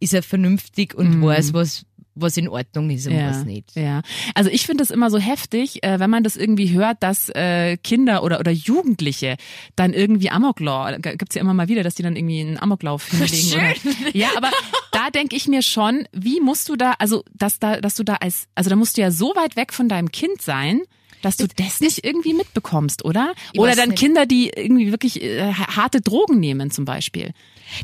ist 0.00 0.12
er 0.12 0.22
vernünftig 0.24 0.94
und 0.94 1.22
weiß, 1.22 1.52
was, 1.54 1.86
was 2.14 2.36
in 2.36 2.48
Ordnung 2.48 2.90
ist 2.90 3.06
und 3.06 3.14
ja, 3.14 3.30
was 3.30 3.44
nicht. 3.44 3.74
Ja, 3.74 4.02
also 4.34 4.50
ich 4.50 4.66
finde 4.66 4.82
das 4.82 4.90
immer 4.90 5.10
so 5.10 5.18
heftig, 5.18 5.82
äh, 5.82 5.98
wenn 5.98 6.10
man 6.10 6.22
das 6.22 6.36
irgendwie 6.36 6.72
hört, 6.72 7.02
dass 7.02 7.28
äh, 7.30 7.76
Kinder 7.78 8.22
oder 8.22 8.40
oder 8.40 8.50
Jugendliche 8.50 9.36
dann 9.76 9.92
irgendwie 9.92 10.30
Amoklauf, 10.30 10.96
gibt's 11.00 11.34
ja 11.34 11.40
immer 11.40 11.54
mal 11.54 11.68
wieder, 11.68 11.82
dass 11.82 11.94
die 11.94 12.02
dann 12.02 12.16
irgendwie 12.16 12.40
einen 12.40 12.58
Amoklauf 12.58 13.06
hinlegen. 13.10 13.52
Oder, 13.54 14.16
ja, 14.16 14.28
aber 14.36 14.50
da 14.92 15.10
denke 15.10 15.36
ich 15.36 15.48
mir 15.48 15.62
schon, 15.62 16.06
wie 16.12 16.40
musst 16.40 16.68
du 16.68 16.76
da, 16.76 16.92
also 16.98 17.24
dass 17.32 17.58
da, 17.58 17.80
dass 17.80 17.94
du 17.94 18.04
da 18.04 18.14
als, 18.16 18.46
also 18.54 18.70
da 18.70 18.76
musst 18.76 18.96
du 18.96 19.00
ja 19.00 19.10
so 19.10 19.34
weit 19.34 19.56
weg 19.56 19.72
von 19.72 19.88
deinem 19.88 20.10
Kind 20.10 20.42
sein. 20.42 20.82
Dass 21.22 21.38
du 21.38 21.48
das 21.48 21.80
nicht 21.80 22.04
irgendwie 22.04 22.34
mitbekommst, 22.34 23.02
oder? 23.02 23.32
Oder 23.56 23.74
dann 23.74 23.88
nicht. 23.88 23.98
Kinder, 23.98 24.26
die 24.26 24.50
irgendwie 24.50 24.90
wirklich 24.90 25.22
äh, 25.22 25.54
harte 25.54 26.02
Drogen 26.02 26.38
nehmen, 26.38 26.70
zum 26.70 26.84
Beispiel. 26.84 27.32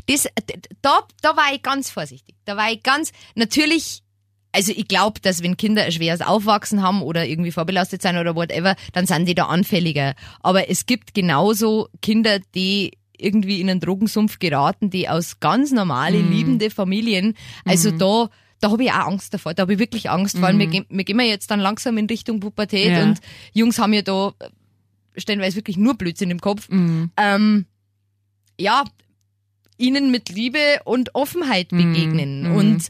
Das, 0.05 0.27
da, 0.83 0.99
da 1.23 1.35
war 1.35 1.51
ich 1.51 1.63
ganz 1.63 1.89
vorsichtig. 1.89 2.35
Da 2.45 2.55
war 2.55 2.71
ich 2.71 2.83
ganz, 2.83 3.11
natürlich, 3.33 4.03
also 4.51 4.73
ich 4.75 4.87
glaube, 4.87 5.19
dass 5.21 5.41
wenn 5.43 5.55
Kinder 5.57 5.83
ein 5.83 5.91
schweres 5.91 6.21
Aufwachsen 6.21 6.81
haben 6.81 7.01
oder 7.01 7.25
irgendwie 7.25 7.51
vorbelastet 7.51 8.01
sein 8.01 8.17
oder 8.17 8.35
whatever, 8.35 8.75
dann 8.93 9.05
sind 9.05 9.27
die 9.27 9.35
da 9.35 9.45
anfälliger. 9.45 10.13
Aber 10.41 10.69
es 10.69 10.85
gibt 10.85 11.13
genauso 11.13 11.87
Kinder, 12.01 12.39
die 12.55 12.91
irgendwie 13.17 13.61
in 13.61 13.69
einen 13.69 13.79
Drogensumpf 13.79 14.39
geraten, 14.39 14.89
die 14.89 15.07
aus 15.07 15.39
ganz 15.39 15.71
normale, 15.71 16.17
Mhm. 16.17 16.31
liebende 16.31 16.69
Familien, 16.71 17.35
also 17.65 17.91
da, 17.91 18.29
da 18.59 18.71
habe 18.71 18.83
ich 18.83 18.91
auch 18.91 19.07
Angst 19.07 19.33
davor, 19.33 19.53
da 19.53 19.61
habe 19.61 19.73
ich 19.73 19.79
wirklich 19.79 20.09
Angst, 20.09 20.37
vor 20.37 20.47
allem 20.47 20.57
wir, 20.59 20.67
gehen- 20.67 20.85
wir 20.89 21.03
gehen 21.03 21.19
ja 21.19 21.25
jetzt 21.27 21.51
dann 21.51 21.59
langsam 21.59 21.97
in 21.99 22.07
Richtung 22.07 22.39
Pubertät 22.39 22.89
Mhm. 22.89 22.95
Ja. 22.97 23.03
und 23.03 23.19
Jungs 23.53 23.77
haben 23.79 23.93
ja 23.93 24.01
da 24.01 24.33
stellenweise 25.15 25.55
wirklich 25.55 25.77
nur 25.77 25.93
Blödsinn 25.95 26.31
im 26.31 26.39
Kopf. 26.41 26.67
Mhm. 26.69 27.11
Ähm, 27.15 27.65
ja, 28.59 28.83
ihnen 29.77 30.09
mit 30.11 30.29
Liebe 30.29 30.59
und 30.85 31.13
Offenheit 31.15 31.69
begegnen. 31.69 32.49
Mhm. 32.49 32.55
Und 32.55 32.87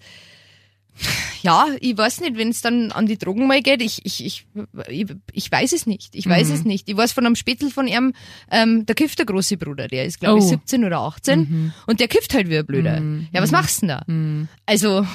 ja, 1.42 1.66
ich 1.80 1.98
weiß 1.98 2.22
nicht, 2.22 2.38
wenn 2.38 2.50
es 2.50 2.62
dann 2.62 2.92
an 2.92 3.06
die 3.06 3.18
Drogen 3.18 3.48
mal 3.48 3.62
geht, 3.62 3.82
ich, 3.82 4.02
ich, 4.06 4.26
ich, 4.26 4.46
ich, 4.88 5.06
ich 5.34 5.52
weiß 5.52 5.74
es 5.74 5.86
nicht. 5.86 6.16
Ich 6.16 6.28
weiß 6.28 6.50
Mhm. 6.50 6.54
es 6.56 6.66
nicht. 6.66 6.90
Ich 6.90 6.98
weiß 6.98 7.12
von 7.12 7.26
einem 7.26 7.36
Spättel 7.36 7.70
von 7.72 7.88
ihm, 7.88 8.14
ähm, 8.52 8.86
der 8.86 8.96
kifft 8.96 9.20
der 9.20 9.26
große 9.26 9.58
Bruder, 9.58 9.88
der 9.88 10.06
ist, 10.06 10.20
glaube 10.20 10.40
ich, 10.40 10.46
Oh. 10.46 10.50
17 10.50 10.84
oder 10.86 11.00
18 11.00 11.74
und 11.88 12.00
der 12.00 12.08
kifft 12.08 12.34
halt 12.34 12.50
wie 12.50 12.58
ein 12.58 12.66
Blöder. 12.66 13.00
Mhm. 13.00 13.28
Ja, 13.32 13.42
was 13.42 13.52
machst 13.52 13.82
du 13.82 13.88
denn 13.88 13.98
da? 13.98 14.04
Mhm. 14.08 14.48
Also, 14.66 15.06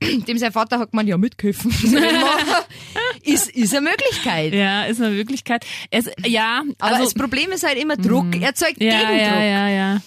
dem 0.28 0.38
sein 0.38 0.52
Vater 0.52 0.78
hat 0.78 0.94
man 0.94 1.06
ja 1.06 1.16
mitkiffen. 1.18 1.70
ist, 3.22 3.50
ist 3.50 3.74
eine 3.74 3.88
Möglichkeit. 3.90 4.52
Ja, 4.54 4.84
ist 4.84 5.00
eine 5.00 5.14
Möglichkeit. 5.14 5.64
Es, 5.90 6.10
ja, 6.26 6.62
Aber 6.78 6.92
also, 6.92 7.04
das 7.04 7.14
Problem 7.14 7.50
ist 7.52 7.66
halt 7.66 7.78
immer 7.78 7.96
Druck. 7.96 8.40
Erzeugt 8.40 8.80
ja, 8.80 8.90
Gegendruck. 8.92 9.18
ja, 9.20 9.42
ja, 9.44 9.68
ja. 9.68 10.02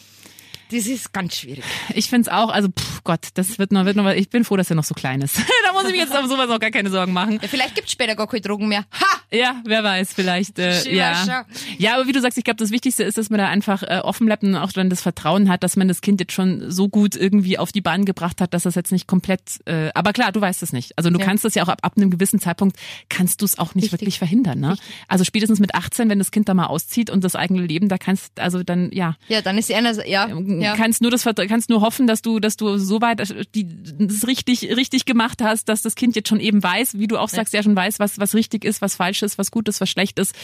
Das 0.72 0.86
ist 0.86 1.14
ganz 1.14 1.36
schwierig. 1.38 1.64
Ich 1.94 2.10
find's 2.10 2.28
auch, 2.28 2.50
also 2.50 2.68
pff, 2.70 3.04
Gott, 3.04 3.28
das 3.36 3.58
wird 3.60 3.72
noch, 3.72 3.86
wird 3.86 3.96
noch, 3.96 4.10
ich 4.12 4.30
bin 4.30 4.44
froh, 4.44 4.58
dass 4.58 4.70
er 4.70 4.76
noch 4.76 4.84
so 4.84 4.94
klein 4.94 5.22
ist. 5.22 5.38
da 5.66 5.74
muss 5.74 5.86
ich 5.86 5.92
mir 5.92 6.00
jetzt 6.00 6.16
auf 6.16 6.26
sowas 6.28 6.50
auch 6.50 6.60
gar 6.60 6.72
keine 6.72 6.90
Sorgen 6.90 7.14
machen. 7.14 7.40
Ja, 7.42 7.48
vielleicht 7.48 7.76
gibt's 7.76 7.92
später 7.92 8.16
gar 8.16 8.28
keine 8.28 8.42
Drogen 8.42 8.68
mehr. 8.68 8.86
Ha! 9.00 9.06
Ja, 9.32 9.62
wer 9.66 9.84
weiß, 9.84 10.14
vielleicht. 10.14 10.58
Äh, 10.60 10.74
Schön, 10.84 10.96
ja. 10.96 11.24
schau. 11.26 11.42
ja, 11.78 11.96
aber 11.96 12.08
wie 12.08 12.14
du 12.14 12.22
sagst, 12.22 12.38
ich 12.38 12.44
glaube, 12.46 12.58
das 12.58 12.72
Wichtigste 12.72 13.04
ist, 13.04 13.18
dass 13.18 13.30
man 13.30 13.40
da 13.40 13.48
einfach 13.50 13.84
äh, 13.84 14.00
offen 14.04 14.26
bleibt 14.26 14.44
und 14.44 14.56
auch 14.56 14.72
dann 14.72 14.90
das 14.90 15.02
Vertrauen 15.02 15.50
hat, 15.50 15.64
dass 15.64 15.76
man 15.76 15.88
das 15.90 16.00
Kind 16.02 16.20
jetzt 16.22 16.32
schon 16.34 16.72
so 16.72 16.88
gut 16.90 17.16
irgendwie 17.16 17.58
auf 17.58 17.72
die 17.74 17.82
Bahn 17.82 18.06
gebracht 18.06 18.40
hat, 18.42 18.54
dass 18.54 18.64
das 18.64 18.76
jetzt 18.76 18.92
nicht 18.92 19.08
komplett. 19.08 19.42
Äh, 19.66 19.90
aber 19.94 20.14
klar, 20.14 20.32
du 20.32 20.40
weißt 20.40 20.64
es 20.64 20.72
nicht. 20.74 20.98
Also 20.98 21.10
du 21.10 21.20
Ja. 21.20 21.26
kannst 21.26 21.44
das 21.46 21.56
ja 21.56 21.64
auch 21.64 21.68
ab, 21.68 21.80
ab 21.82 21.94
einem 21.98 22.10
gewissen 22.10 22.40
Zeitpunkt 22.40 22.78
kannst 23.10 23.42
du 23.42 23.46
es 23.46 23.60
auch 23.60 23.76
nicht 23.76 23.86
Richtig. 23.86 24.00
wirklich 24.02 24.18
verhindern. 24.18 24.60
Ne? 24.60 24.78
Also 25.10 25.24
spätestens 25.26 25.60
mit 25.60 25.76
18, 25.76 26.10
wenn 26.10 26.20
das 26.20 26.32
Kind 26.32 26.48
da 26.48 26.54
mal 26.54 26.68
auszieht 26.68 27.10
und 27.10 27.24
das 27.24 27.36
eigene 27.36 27.62
Leben, 27.66 27.90
da 27.90 27.98
kannst 27.98 28.40
also 28.40 28.64
dann 28.64 28.92
ja 28.94 29.16
Ja, 29.28 29.42
dann 29.42 29.58
ist 29.58 29.72
einer, 29.74 30.08
ja, 30.08 30.28
ja. 30.62 30.76
kannst 30.76 31.02
nur 31.02 31.12
das 31.12 31.24
kannst 31.24 31.70
nur 31.70 31.82
hoffen, 31.82 32.08
dass 32.08 32.22
du 32.22 32.40
dass 32.40 32.58
du 32.58 32.78
so 32.78 33.02
weit 33.02 33.20
äh, 33.20 33.46
die 33.56 33.66
das 34.00 34.28
richtig 34.28 34.64
richtig 34.76 35.06
gemacht 35.06 35.42
hast, 35.42 35.70
dass 35.70 35.82
das 35.82 35.96
Kind 35.96 36.16
jetzt 36.16 36.30
schon 36.30 36.40
eben 36.40 36.62
weiß, 36.64 36.98
wie 37.00 37.08
du 37.08 37.18
auch 37.18 37.30
sagst, 37.30 37.54
ja, 37.54 37.64
schon 37.64 37.76
weiß, 37.76 38.00
was 38.00 38.20
was 38.20 38.34
richtig 38.36 38.64
ist, 38.66 38.82
was 38.82 38.96
falsch 38.96 39.22
ist, 39.24 39.38
was 39.38 39.52
gut 39.52 39.68
ist, 39.70 39.82
was 39.82 39.90
schlecht 39.90 40.20
ist. 40.20 40.36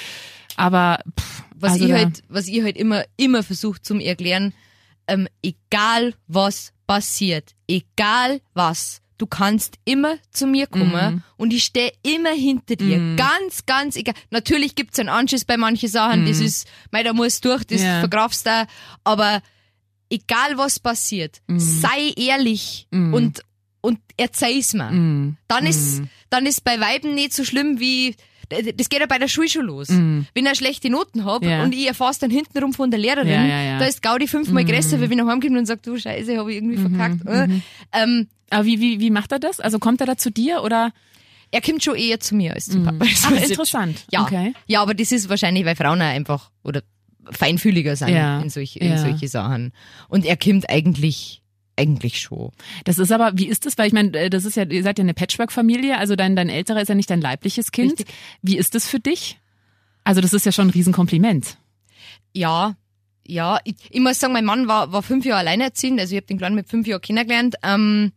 Aber 0.55 0.99
pff, 1.19 1.43
was 1.55 1.73
also 1.73 1.85
ich 1.85 1.93
halt, 1.93 2.21
was 2.29 2.47
ich 2.47 2.61
halt 2.61 2.77
immer, 2.77 3.03
immer 3.17 3.43
versuche 3.43 3.81
zum 3.81 3.99
Erklären, 3.99 4.53
ähm, 5.07 5.27
egal 5.41 6.13
was 6.27 6.73
passiert, 6.87 7.51
egal 7.67 8.41
was, 8.53 9.01
du 9.17 9.25
kannst 9.25 9.77
immer 9.85 10.17
zu 10.31 10.45
mir 10.47 10.67
kommen 10.67 10.91
Mhm. 11.15 11.23
und 11.37 11.53
ich 11.53 11.63
stehe 11.63 11.91
immer 12.03 12.31
hinter 12.33 12.75
dir. 12.75 13.15
Ganz, 13.15 13.65
ganz 13.65 13.95
egal. 13.95 14.15
Natürlich 14.31 14.75
gibt's 14.75 14.99
einen 14.99 15.09
Anschiss 15.09 15.45
bei 15.45 15.55
manchen 15.57 15.89
Sachen, 15.89 16.25
das 16.25 16.39
ist, 16.39 16.67
mei, 16.91 17.03
da 17.03 17.13
muss 17.13 17.39
durch, 17.41 17.63
das 17.63 17.81
Mhm. 17.81 17.87
Ja. 17.87 17.99
vergrafst 18.01 18.45
du, 18.45 18.67
aber 19.03 19.41
egal 20.09 20.57
was 20.57 20.79
passiert, 20.79 21.41
sei 21.57 22.13
ehrlich 22.15 22.87
und, 22.91 23.41
und 23.81 23.99
erzähl's 24.17 24.73
mir. 24.73 24.91
Mhm. 24.91 25.37
Dann 25.47 25.65
ist, 25.65 26.01
dann 26.29 26.45
ist 26.45 26.63
bei 26.63 26.79
Weiben 26.79 27.15
nicht 27.15 27.33
so 27.33 27.43
schlimm 27.43 27.79
wie, 27.79 28.15
das 28.49 28.89
geht 28.89 28.99
ja 28.99 29.05
bei 29.07 29.17
der 29.17 29.27
Schule 29.27 29.49
schon 29.49 29.65
los. 29.65 29.89
Mhm. 29.89 30.27
Wenn 30.35 30.45
ich 30.45 30.57
schlechte 30.57 30.89
Noten 30.89 31.25
hab 31.25 31.43
Ja. 31.43 31.63
und 31.63 31.73
ich 31.73 31.87
erfahr's 31.87 32.19
dann 32.19 32.29
hintenrum 32.29 32.73
von 32.73 32.91
der 32.91 32.99
Lehrerin, 32.99 33.27
Ja, 33.29 33.61
ja, 33.63 33.79
da 33.79 33.85
ist 33.85 34.01
Gaudi 34.01 34.27
fünfmal 34.27 34.65
größer, 34.65 34.99
weil 35.01 35.09
wenn 35.09 35.19
er 35.19 35.25
heimkommt 35.27 35.57
und 35.57 35.65
sagt, 35.65 35.87
du 35.87 35.97
Scheiße, 35.97 36.37
habe 36.37 36.51
ich 36.51 36.57
irgendwie 36.57 36.77
verkackt. 36.77 37.25
Äh, 37.25 37.47
ähm, 37.93 38.27
Aber 38.51 38.65
wie, 38.65 38.79
wie, 38.79 38.99
wie 38.99 39.09
macht 39.09 39.31
er 39.31 39.39
das? 39.39 39.59
Also 39.59 39.79
kommt 39.79 40.01
er 40.01 40.07
da 40.07 40.17
zu 40.17 40.29
dir 40.31 40.61
oder? 40.63 40.91
er 41.55 41.61
kommt 41.61 41.83
schon 41.83 41.95
eher 41.95 42.19
zu 42.19 42.33
mir 42.33 42.55
als 42.55 42.67
Papa. 42.69 42.91
Mhm. 42.93 43.01
Ach, 43.03 43.29
Das 43.31 43.41
ist- 43.43 43.49
interessant. 43.51 44.05
Ja. 44.11 44.23
Okay. 44.23 44.53
ja, 44.65 44.81
aber 44.81 44.95
das 44.95 45.11
ist 45.11 45.29
wahrscheinlich, 45.29 45.63
weil 45.65 45.75
Frauen 45.75 46.01
auch 46.01 46.05
einfach 46.05 46.49
oder 46.63 46.81
feinfühliger 47.31 47.95
sind 47.95 48.09
Ja. 48.09 48.39
in, 48.41 48.49
solche, 48.49 48.79
in 48.79 48.91
Ja. 48.91 48.97
solche 48.97 49.27
Sachen. 49.27 49.71
Und 50.09 50.25
er 50.25 50.37
kommt 50.37 50.69
eigentlich, 50.69 51.41
eigentlich 51.77 52.19
schon. 52.21 52.51
Das 52.85 52.97
ist 52.99 53.11
aber, 53.11 53.31
wie 53.35 53.47
ist 53.47 53.65
das? 53.65 53.77
Weil 53.77 53.87
ich 53.87 53.93
meine, 53.93 54.11
äh, 54.17 54.29
das 54.29 54.45
ist 54.45 54.55
ja, 54.57 54.63
ihr 54.63 54.83
seid 54.83 54.99
ja 54.99 55.03
eine 55.03 55.13
Patchwork-Familie, 55.13 55.97
also 55.97 56.15
dein, 56.15 56.35
dein 56.35 56.49
älterer 56.49 56.81
ist 56.81 56.89
ja 56.89 56.95
nicht 56.95 57.09
dein 57.09 57.21
leibliches 57.21 57.71
Kind. 57.71 57.93
Richtig. 57.99 58.15
Wie 58.41 58.57
ist 58.57 58.75
das 58.75 58.87
für 58.87 58.99
dich? 58.99 59.39
Also 60.03 60.21
das 60.21 60.33
ist 60.33 60.45
ja 60.45 60.51
schon 60.51 60.67
ein 60.67 60.71
Riesenkompliment. 60.71 61.57
Ja, 62.33 62.75
ja. 63.25 63.59
Ich, 63.63 63.75
ich 63.89 63.99
muss 64.01 64.19
sagen, 64.19 64.33
mein 64.33 64.45
Mann 64.45 64.67
war, 64.67 64.91
war 64.91 65.01
fünf 65.01 65.25
Jahre 65.25 65.39
alleinerziehend, 65.39 65.99
also 65.99 66.13
ich 66.13 66.17
habe 66.17 66.27
den 66.27 66.37
Kleinen 66.37 66.55
mit 66.55 66.67
fünf 66.69 66.87
Jahren 66.87 67.01
kennengelernt. 67.01 67.55
Ähm, 67.63 68.11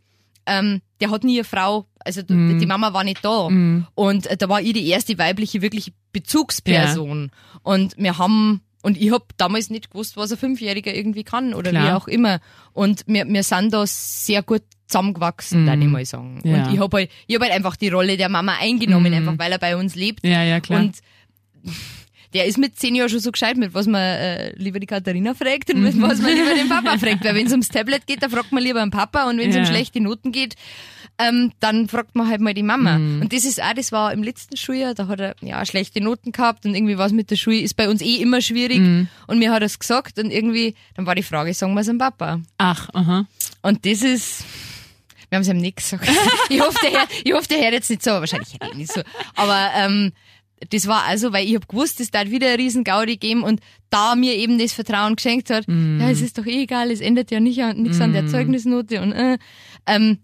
ähm, 0.46 0.80
der 1.00 1.10
hat 1.10 1.24
nie 1.24 1.36
eine 1.38 1.44
Frau, 1.44 1.86
also 1.98 2.22
Mhm. 2.28 2.58
die 2.58 2.66
Mama 2.66 2.92
war 2.92 3.04
nicht 3.04 3.24
da. 3.24 3.46
Und 3.94 4.26
äh, 4.26 4.36
da 4.36 4.48
war 4.48 4.60
ich 4.60 4.72
die 4.72 4.86
erste 4.88 5.16
weibliche 5.18 5.60
wirkliche 5.62 5.92
Bezugsperson. 6.12 7.30
Und 7.62 7.94
wir 7.98 8.18
haben, 8.18 8.60
und 8.86 8.96
ich 8.96 9.10
hab 9.12 9.36
damals 9.36 9.68
nicht 9.68 9.90
gewusst, 9.90 10.16
was 10.16 10.30
ein 10.32 10.38
Fünfjähriger 10.38 10.94
irgendwie 10.94 11.24
kann 11.24 11.54
oder 11.54 11.70
Klar. 11.70 11.84
wie 11.86 11.92
auch 11.92 12.06
immer. 12.08 12.40
Und 12.72 13.02
wir, 13.06 13.26
wir 13.26 13.42
sind 13.42 13.72
da 13.74 13.84
sehr 13.86 14.42
gut 14.42 14.62
zusammengewachsen, 14.86 15.62
Mhm. 15.62 15.66
darf 15.66 15.78
ich 15.80 15.86
mal 15.86 16.04
sagen. 16.04 16.40
Ja. 16.44 16.64
Und 16.66 16.74
ich 16.74 16.78
hab 16.80 16.92
halt, 16.94 17.10
ich 17.26 17.34
hab 17.34 17.42
halt 17.42 17.52
einfach 17.52 17.74
die 17.76 17.88
Rolle 17.88 18.16
der 18.16 18.28
Mama 18.28 18.54
eingenommen, 18.60 19.12
einfach 19.12 19.34
weil 19.38 19.50
er 19.52 19.58
bei 19.58 19.76
uns 19.76 19.96
lebt. 19.96 20.24
Ja, 20.24 20.42
ja, 20.44 20.60
klar. 20.60 20.80
Und 20.80 20.96
der 22.34 22.44
ist 22.46 22.58
mit 22.58 22.78
zehn 22.78 22.94
Jahren 22.94 23.08
schon 23.08 23.20
so 23.20 23.32
gescheit, 23.32 23.56
mit 23.56 23.72
was 23.74 23.86
man 23.86 24.00
äh, 24.02 24.52
lieber 24.56 24.78
die 24.78 24.86
Katharina 24.86 25.32
fragt 25.34 25.72
und 25.72 25.82
mit 25.82 26.00
was 26.00 26.20
man 26.20 26.32
lieber 26.34 26.54
den 26.54 26.68
Papa 26.68 26.98
fragt. 26.98 27.24
Weil 27.24 27.34
wenn 27.34 27.46
es 27.46 27.52
ums 27.52 27.68
Tablet 27.68 28.06
geht, 28.06 28.22
dann 28.22 28.30
fragt 28.30 28.52
man 28.52 28.62
lieber 28.62 28.80
den 28.80 28.90
Papa 28.90 29.28
und 29.28 29.38
wenn 29.38 29.48
es 29.50 29.56
Ja. 29.56 29.62
um 29.62 29.66
schlechte 29.66 30.00
Noten 30.00 30.32
geht, 30.32 30.54
ähm, 31.18 31.52
dann 31.60 31.88
fragt 31.88 32.14
man 32.14 32.28
halt 32.28 32.40
mal 32.40 32.54
die 32.54 32.62
Mama. 32.62 32.98
Mhm. 32.98 33.22
Und 33.22 33.32
das 33.32 33.44
ist 33.44 33.62
auch, 33.62 33.72
das 33.74 33.92
war 33.92 34.12
im 34.12 34.22
letzten 34.22 34.56
Schuljahr, 34.56 34.94
da 34.94 35.08
hat 35.08 35.20
er 35.20 35.34
ja 35.40 35.64
schlechte 35.64 36.00
Noten 36.00 36.32
gehabt 36.32 36.66
und 36.66 36.74
irgendwie 36.74 36.98
was 36.98 37.12
mit 37.12 37.30
der 37.30 37.36
Schule 37.36 37.60
ist 37.60 37.74
bei 37.74 37.88
uns 37.88 38.02
eh 38.02 38.16
immer 38.16 38.40
schwierig. 38.40 38.78
Mhm. 38.78 39.08
Und 39.26 39.38
mir 39.38 39.52
hat 39.52 39.62
er 39.62 39.66
es 39.66 39.78
gesagt 39.78 40.18
und 40.18 40.30
irgendwie, 40.30 40.74
dann 40.94 41.06
war 41.06 41.14
die 41.14 41.22
Frage, 41.22 41.54
sagen 41.54 41.74
wir 41.74 41.80
es 41.80 41.86
dem 41.86 41.98
Papa. 41.98 42.40
Ach, 42.58 42.88
aha. 42.92 43.26
Und 43.62 43.86
das 43.86 44.02
ist, 44.02 44.44
wir 45.30 45.36
haben 45.36 45.42
es 45.42 45.48
ihm 45.48 45.58
nicht 45.58 45.76
gesagt. 45.76 46.08
ich 46.48 46.60
hoffe, 46.60 46.78
der 46.82 46.90
Herr, 46.90 47.08
ich 47.24 47.32
hoffe, 47.32 47.48
der 47.48 47.58
Herr 47.58 47.72
jetzt 47.72 47.90
nicht 47.90 48.02
so, 48.02 48.10
aber 48.10 48.20
wahrscheinlich 48.20 48.54
hätte 48.54 48.68
ich 48.70 48.76
nicht 48.76 48.92
so. 48.92 49.00
Aber 49.34 49.70
ähm, 49.74 50.12
das 50.70 50.86
war 50.86 51.04
also, 51.04 51.32
weil 51.32 51.46
ich 51.46 51.54
hab 51.54 51.68
gewusst, 51.68 52.00
es 52.00 52.10
da 52.10 52.30
wieder 52.30 52.48
eine 52.48 52.58
riesen 52.58 52.84
Gaudi 52.84 53.16
geben 53.16 53.42
und 53.42 53.60
da 53.90 54.14
mir 54.14 54.34
eben 54.34 54.58
das 54.58 54.72
Vertrauen 54.72 55.16
geschenkt 55.16 55.50
hat, 55.50 55.66
ja, 55.68 56.10
es 56.10 56.20
ist 56.20 56.38
doch 56.38 56.46
eh 56.46 56.62
egal, 56.62 56.90
es 56.90 57.00
ändert 57.00 57.30
ja 57.30 57.40
nicht 57.40 57.62
an, 57.62 57.82
nichts 57.82 58.00
an 58.00 58.12
der 58.12 58.26
Zeugnisnote 58.26 59.00
und 59.00 59.12
äh, 59.12 59.38
ähm, 59.86 60.18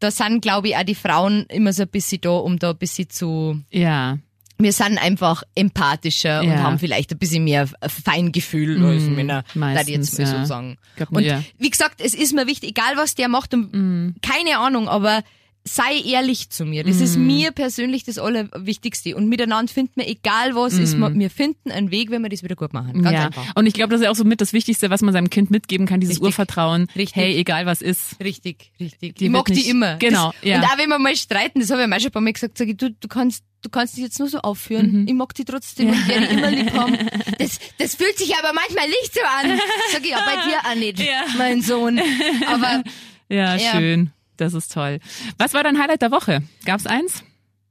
da 0.00 0.10
sind, 0.10 0.40
glaube 0.42 0.68
ich, 0.68 0.76
auch 0.76 0.82
die 0.84 0.94
Frauen 0.94 1.44
immer 1.48 1.72
so 1.72 1.82
ein 1.82 1.88
bisschen 1.88 2.20
da, 2.20 2.30
um 2.30 2.58
da 2.58 2.70
ein 2.70 2.76
bisschen 2.78 3.10
zu, 3.10 3.60
Ja. 3.70 4.18
wir 4.58 4.72
sind 4.72 4.98
einfach 4.98 5.42
empathischer 5.54 6.40
und 6.40 6.48
Ja. 6.48 6.62
haben 6.62 6.78
vielleicht 6.78 7.12
ein 7.12 7.18
bisschen 7.18 7.44
mehr 7.44 7.68
Feingefühl 8.04 8.84
als 8.84 9.04
Männer, 9.04 9.44
darf 9.54 9.82
ich 9.82 9.88
jetzt 9.88 10.18
mal 10.18 10.24
ja. 10.26 10.40
so 10.40 10.44
sagen. 10.44 10.76
Glaub, 10.96 11.12
Und 11.12 11.24
ja. 11.24 11.42
wie 11.58 11.70
gesagt, 11.70 12.00
es 12.00 12.14
ist 12.14 12.34
mir 12.34 12.46
wichtig, 12.46 12.70
egal 12.70 12.96
was 12.96 13.14
der 13.14 13.28
macht, 13.28 13.54
und 13.54 14.14
keine 14.22 14.58
Ahnung, 14.58 14.88
aber 14.88 15.22
sei 15.68 16.00
ehrlich 16.04 16.50
zu 16.50 16.64
mir. 16.64 16.84
Das 16.84 17.00
ist 17.00 17.16
mir 17.16 17.52
persönlich 17.52 18.04
das 18.04 18.18
Allerwichtigste. 18.18 19.14
Und 19.16 19.28
miteinander 19.28 19.72
finden 19.72 19.92
wir, 19.96 20.08
egal 20.08 20.54
was 20.54 20.74
ist, 20.74 20.96
wir 20.98 21.30
finden 21.30 21.70
einen 21.70 21.90
Weg, 21.90 22.10
wenn 22.10 22.22
wir 22.22 22.28
das 22.28 22.42
wieder 22.42 22.56
gut 22.56 22.72
machen. 22.72 23.02
Ganz 23.02 23.14
ja. 23.14 23.26
einfach. 23.26 23.54
Und 23.54 23.66
ich 23.66 23.74
glaube, 23.74 23.92
das 23.92 24.00
ist 24.00 24.06
auch 24.08 24.16
so 24.16 24.24
mit 24.24 24.40
das 24.40 24.52
Wichtigste, 24.52 24.90
was 24.90 25.02
man 25.02 25.12
seinem 25.12 25.30
Kind 25.30 25.50
mitgeben 25.50 25.86
kann, 25.86 26.00
dieses 26.00 26.16
Richtig. 26.16 26.26
Urvertrauen. 26.26 26.86
Richtig. 26.96 27.16
Hey, 27.16 27.36
egal 27.36 27.66
was 27.66 27.82
ist. 27.82 28.20
Richtig, 28.22 28.72
richtig. 28.80 29.16
Die 29.16 29.26
ich 29.26 29.30
mag 29.30 29.48
nicht- 29.48 29.64
die 29.64 29.70
immer. 29.70 29.96
Genau, 29.96 30.32
Das, 30.40 30.48
ja. 30.48 30.58
Und 30.58 30.64
auch 30.64 30.78
wenn 30.78 30.88
wir 30.88 30.98
mal 30.98 31.14
streiten, 31.16 31.60
das 31.60 31.70
habe 31.70 31.82
ich 31.82 31.88
mir 31.88 31.96
auch 31.96 32.00
schon 32.00 32.08
ein 32.08 32.12
paar 32.12 32.22
Mal 32.22 32.32
gesagt, 32.32 32.58
sag 32.58 32.68
ich, 32.68 32.76
du, 32.76 32.90
du 32.90 33.08
kannst 33.08 33.44
Du 33.60 33.70
kannst 33.70 33.96
dich 33.96 34.04
jetzt 34.04 34.20
nur 34.20 34.28
so 34.28 34.38
aufführen. 34.38 35.04
Ich 35.08 35.14
mag 35.14 35.34
die 35.34 35.44
trotzdem 35.44 35.88
und 35.88 36.08
werde 36.08 36.26
immer 36.26 36.48
lieb 36.52 36.72
haben. 36.74 36.96
Das, 37.40 37.58
das 37.76 37.96
fühlt 37.96 38.16
sich 38.16 38.32
aber 38.36 38.52
manchmal 38.54 38.86
nicht 38.86 39.12
so 39.12 39.20
an. 39.20 39.58
Sag 39.92 40.04
ich, 40.04 40.10
ja, 40.10 40.20
bei 40.24 40.48
dir 40.48 40.58
auch 40.70 40.74
nicht, 40.76 40.98
Ja. 41.04 41.24
mein 41.36 41.60
Sohn. 41.60 42.00
Aber 42.46 42.84
Ja, 43.28 43.56
Ja. 43.56 43.72
schön. 43.72 44.12
Das 44.38 44.54
ist 44.54 44.72
toll. 44.72 45.00
Was 45.36 45.52
war 45.52 45.62
dein 45.62 45.78
Highlight 45.78 46.00
der 46.00 46.10
Woche? 46.10 46.42
Gab's 46.64 46.86
eins? 46.86 47.22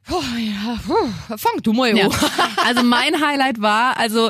Oh, 0.09 0.21
ja, 0.38 0.77
fang 1.38 1.62
du 1.63 1.74
mal 1.74 1.95
Ja. 1.97 2.09
Also 2.65 2.83
mein 2.83 3.21
Highlight 3.21 3.62
war, 3.62 3.97
also 3.97 4.29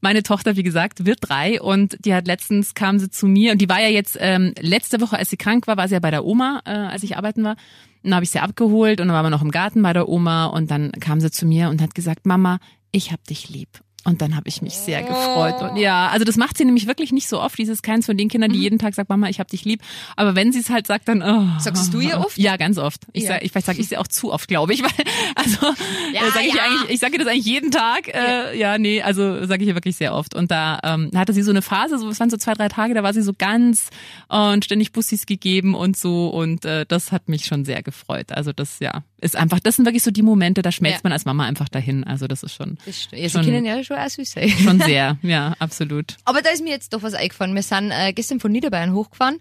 meine 0.00 0.22
Tochter, 0.22 0.56
wie 0.56 0.62
gesagt, 0.62 1.06
wird 1.06 1.18
drei 1.20 1.60
und 1.60 1.96
die 2.04 2.14
hat 2.14 2.26
letztens 2.26 2.74
kam 2.74 2.98
sie 2.98 3.10
zu 3.10 3.26
mir 3.26 3.52
und 3.52 3.60
die 3.60 3.68
war 3.68 3.80
ja 3.80 3.88
jetzt 3.88 4.16
ähm, 4.20 4.52
letzte 4.60 5.00
Woche, 5.00 5.16
als 5.16 5.30
sie 5.30 5.36
krank 5.36 5.66
war, 5.66 5.76
war 5.76 5.88
sie 5.88 5.94
ja 5.94 6.00
bei 6.00 6.10
der 6.10 6.24
Oma, 6.24 6.60
äh, 6.64 6.70
als 6.70 7.02
ich 7.02 7.16
arbeiten 7.16 7.44
war. 7.44 7.52
Und 7.52 8.10
dann 8.10 8.14
habe 8.14 8.24
ich 8.24 8.30
sie 8.30 8.40
abgeholt 8.40 9.00
und 9.00 9.08
dann 9.08 9.14
waren 9.14 9.24
wir 9.24 9.30
noch 9.30 9.42
im 9.42 9.50
Garten 9.50 9.82
bei 9.82 9.92
der 9.92 10.08
Oma 10.08 10.46
und 10.46 10.70
dann 10.70 10.92
kam 10.92 11.20
sie 11.20 11.30
zu 11.30 11.46
mir 11.46 11.68
und 11.68 11.80
hat 11.80 11.94
gesagt, 11.94 12.26
Mama, 12.26 12.58
ich 12.90 13.12
hab 13.12 13.24
dich 13.24 13.48
lieb. 13.48 13.80
Und 14.04 14.20
dann 14.20 14.34
habe 14.34 14.48
ich 14.48 14.62
mich 14.62 14.74
sehr 14.74 15.02
gefreut. 15.02 15.62
Und 15.62 15.76
ja, 15.76 16.08
also 16.08 16.24
das 16.24 16.36
macht 16.36 16.58
sie 16.58 16.64
nämlich 16.64 16.88
wirklich 16.88 17.12
nicht 17.12 17.28
so 17.28 17.40
oft. 17.40 17.56
Dieses 17.56 17.82
keins 17.82 18.06
von 18.06 18.16
den 18.16 18.28
Kindern, 18.28 18.50
die 18.52 18.58
jeden 18.58 18.78
Tag 18.80 18.94
sagt, 18.94 19.08
Mama, 19.08 19.28
ich 19.28 19.38
hab 19.38 19.46
dich 19.48 19.64
lieb. 19.64 19.80
Aber 20.16 20.34
wenn 20.34 20.50
sie 20.52 20.58
es 20.58 20.70
halt 20.70 20.88
sagt, 20.88 21.06
dann. 21.08 21.22
Oh, 21.22 21.60
Sagst 21.60 21.94
du 21.94 22.00
ihr 22.00 22.18
oft? 22.18 22.36
Ja, 22.36 22.56
ganz 22.56 22.78
oft. 22.78 23.02
Ich 23.12 23.22
Ja. 23.24 23.28
sag, 23.34 23.44
ich 23.44 23.52
vielleicht 23.52 23.66
sage 23.66 23.80
ich 23.80 23.88
sie 23.88 23.96
auch 23.96 24.08
zu 24.08 24.32
oft, 24.32 24.48
glaube 24.48 24.72
ich. 24.74 24.82
Weil, 24.82 24.90
also 25.36 25.66
Ja, 26.12 26.22
äh, 26.26 26.30
sag 26.34 26.44
ich 26.44 26.54
ja. 26.54 26.62
eigentlich, 26.64 26.90
ich 26.90 26.98
sage 27.00 27.12
ihr 27.12 27.18
das 27.20 27.28
eigentlich 27.28 27.46
jeden 27.46 27.70
Tag. 27.70 28.08
Äh, 28.12 28.58
ja, 28.58 28.76
nee, 28.76 29.02
also 29.02 29.46
sage 29.46 29.62
ich 29.62 29.68
ihr 29.68 29.74
wirklich 29.76 29.94
sehr 29.96 30.14
oft. 30.14 30.34
Und 30.34 30.50
da 30.50 30.80
ähm, 30.82 31.10
hatte 31.14 31.32
sie 31.32 31.42
so 31.42 31.50
eine 31.52 31.62
Phase, 31.62 31.96
so 31.98 32.08
es 32.08 32.18
waren 32.18 32.30
so 32.30 32.36
zwei, 32.36 32.54
drei 32.54 32.68
Tage, 32.68 32.94
da 32.94 33.02
war 33.04 33.14
sie 33.14 33.22
so 33.22 33.32
ganz 33.36 33.90
und 34.28 34.64
ständig 34.64 34.90
Bussis 34.92 35.26
gegeben 35.26 35.74
und 35.76 35.96
so. 35.96 36.28
Und 36.28 36.64
äh, 36.64 36.86
das 36.88 37.12
hat 37.12 37.28
mich 37.28 37.44
schon 37.44 37.64
sehr 37.64 37.82
gefreut. 37.84 38.32
Also 38.32 38.52
das 38.52 38.80
ja 38.80 39.04
ist 39.20 39.36
einfach, 39.36 39.60
das 39.60 39.76
sind 39.76 39.84
wirklich 39.84 40.02
so 40.02 40.10
die 40.10 40.22
Momente, 40.22 40.62
da 40.62 40.72
schmelzt 40.72 41.04
man 41.04 41.12
als 41.12 41.24
Mama 41.24 41.44
einfach 41.44 41.68
dahin. 41.68 42.02
Also 42.02 42.26
das 42.26 42.42
ist 42.42 42.54
schon 42.56 42.78
Das. 42.84 43.06
Ja, 43.12 43.28
Schon- 43.28 43.64
ja 43.64 43.84
schon 43.92 44.04
auch 44.04 44.10
süß 44.10 44.30
sein. 44.32 44.48
schon 44.48 44.80
sehr, 44.84 45.18
ja, 45.22 45.54
absolut. 45.58 46.16
Aber 46.24 46.42
da 46.42 46.50
ist 46.50 46.62
mir 46.62 46.70
jetzt 46.70 46.92
doch 46.92 47.02
was 47.02 47.14
eingefallen. 47.14 47.54
Wir 47.54 47.62
sind 47.62 47.90
äh, 47.90 48.12
gestern 48.12 48.40
von 48.40 48.52
Niederbayern 48.52 48.92
hochgefahren 48.92 49.40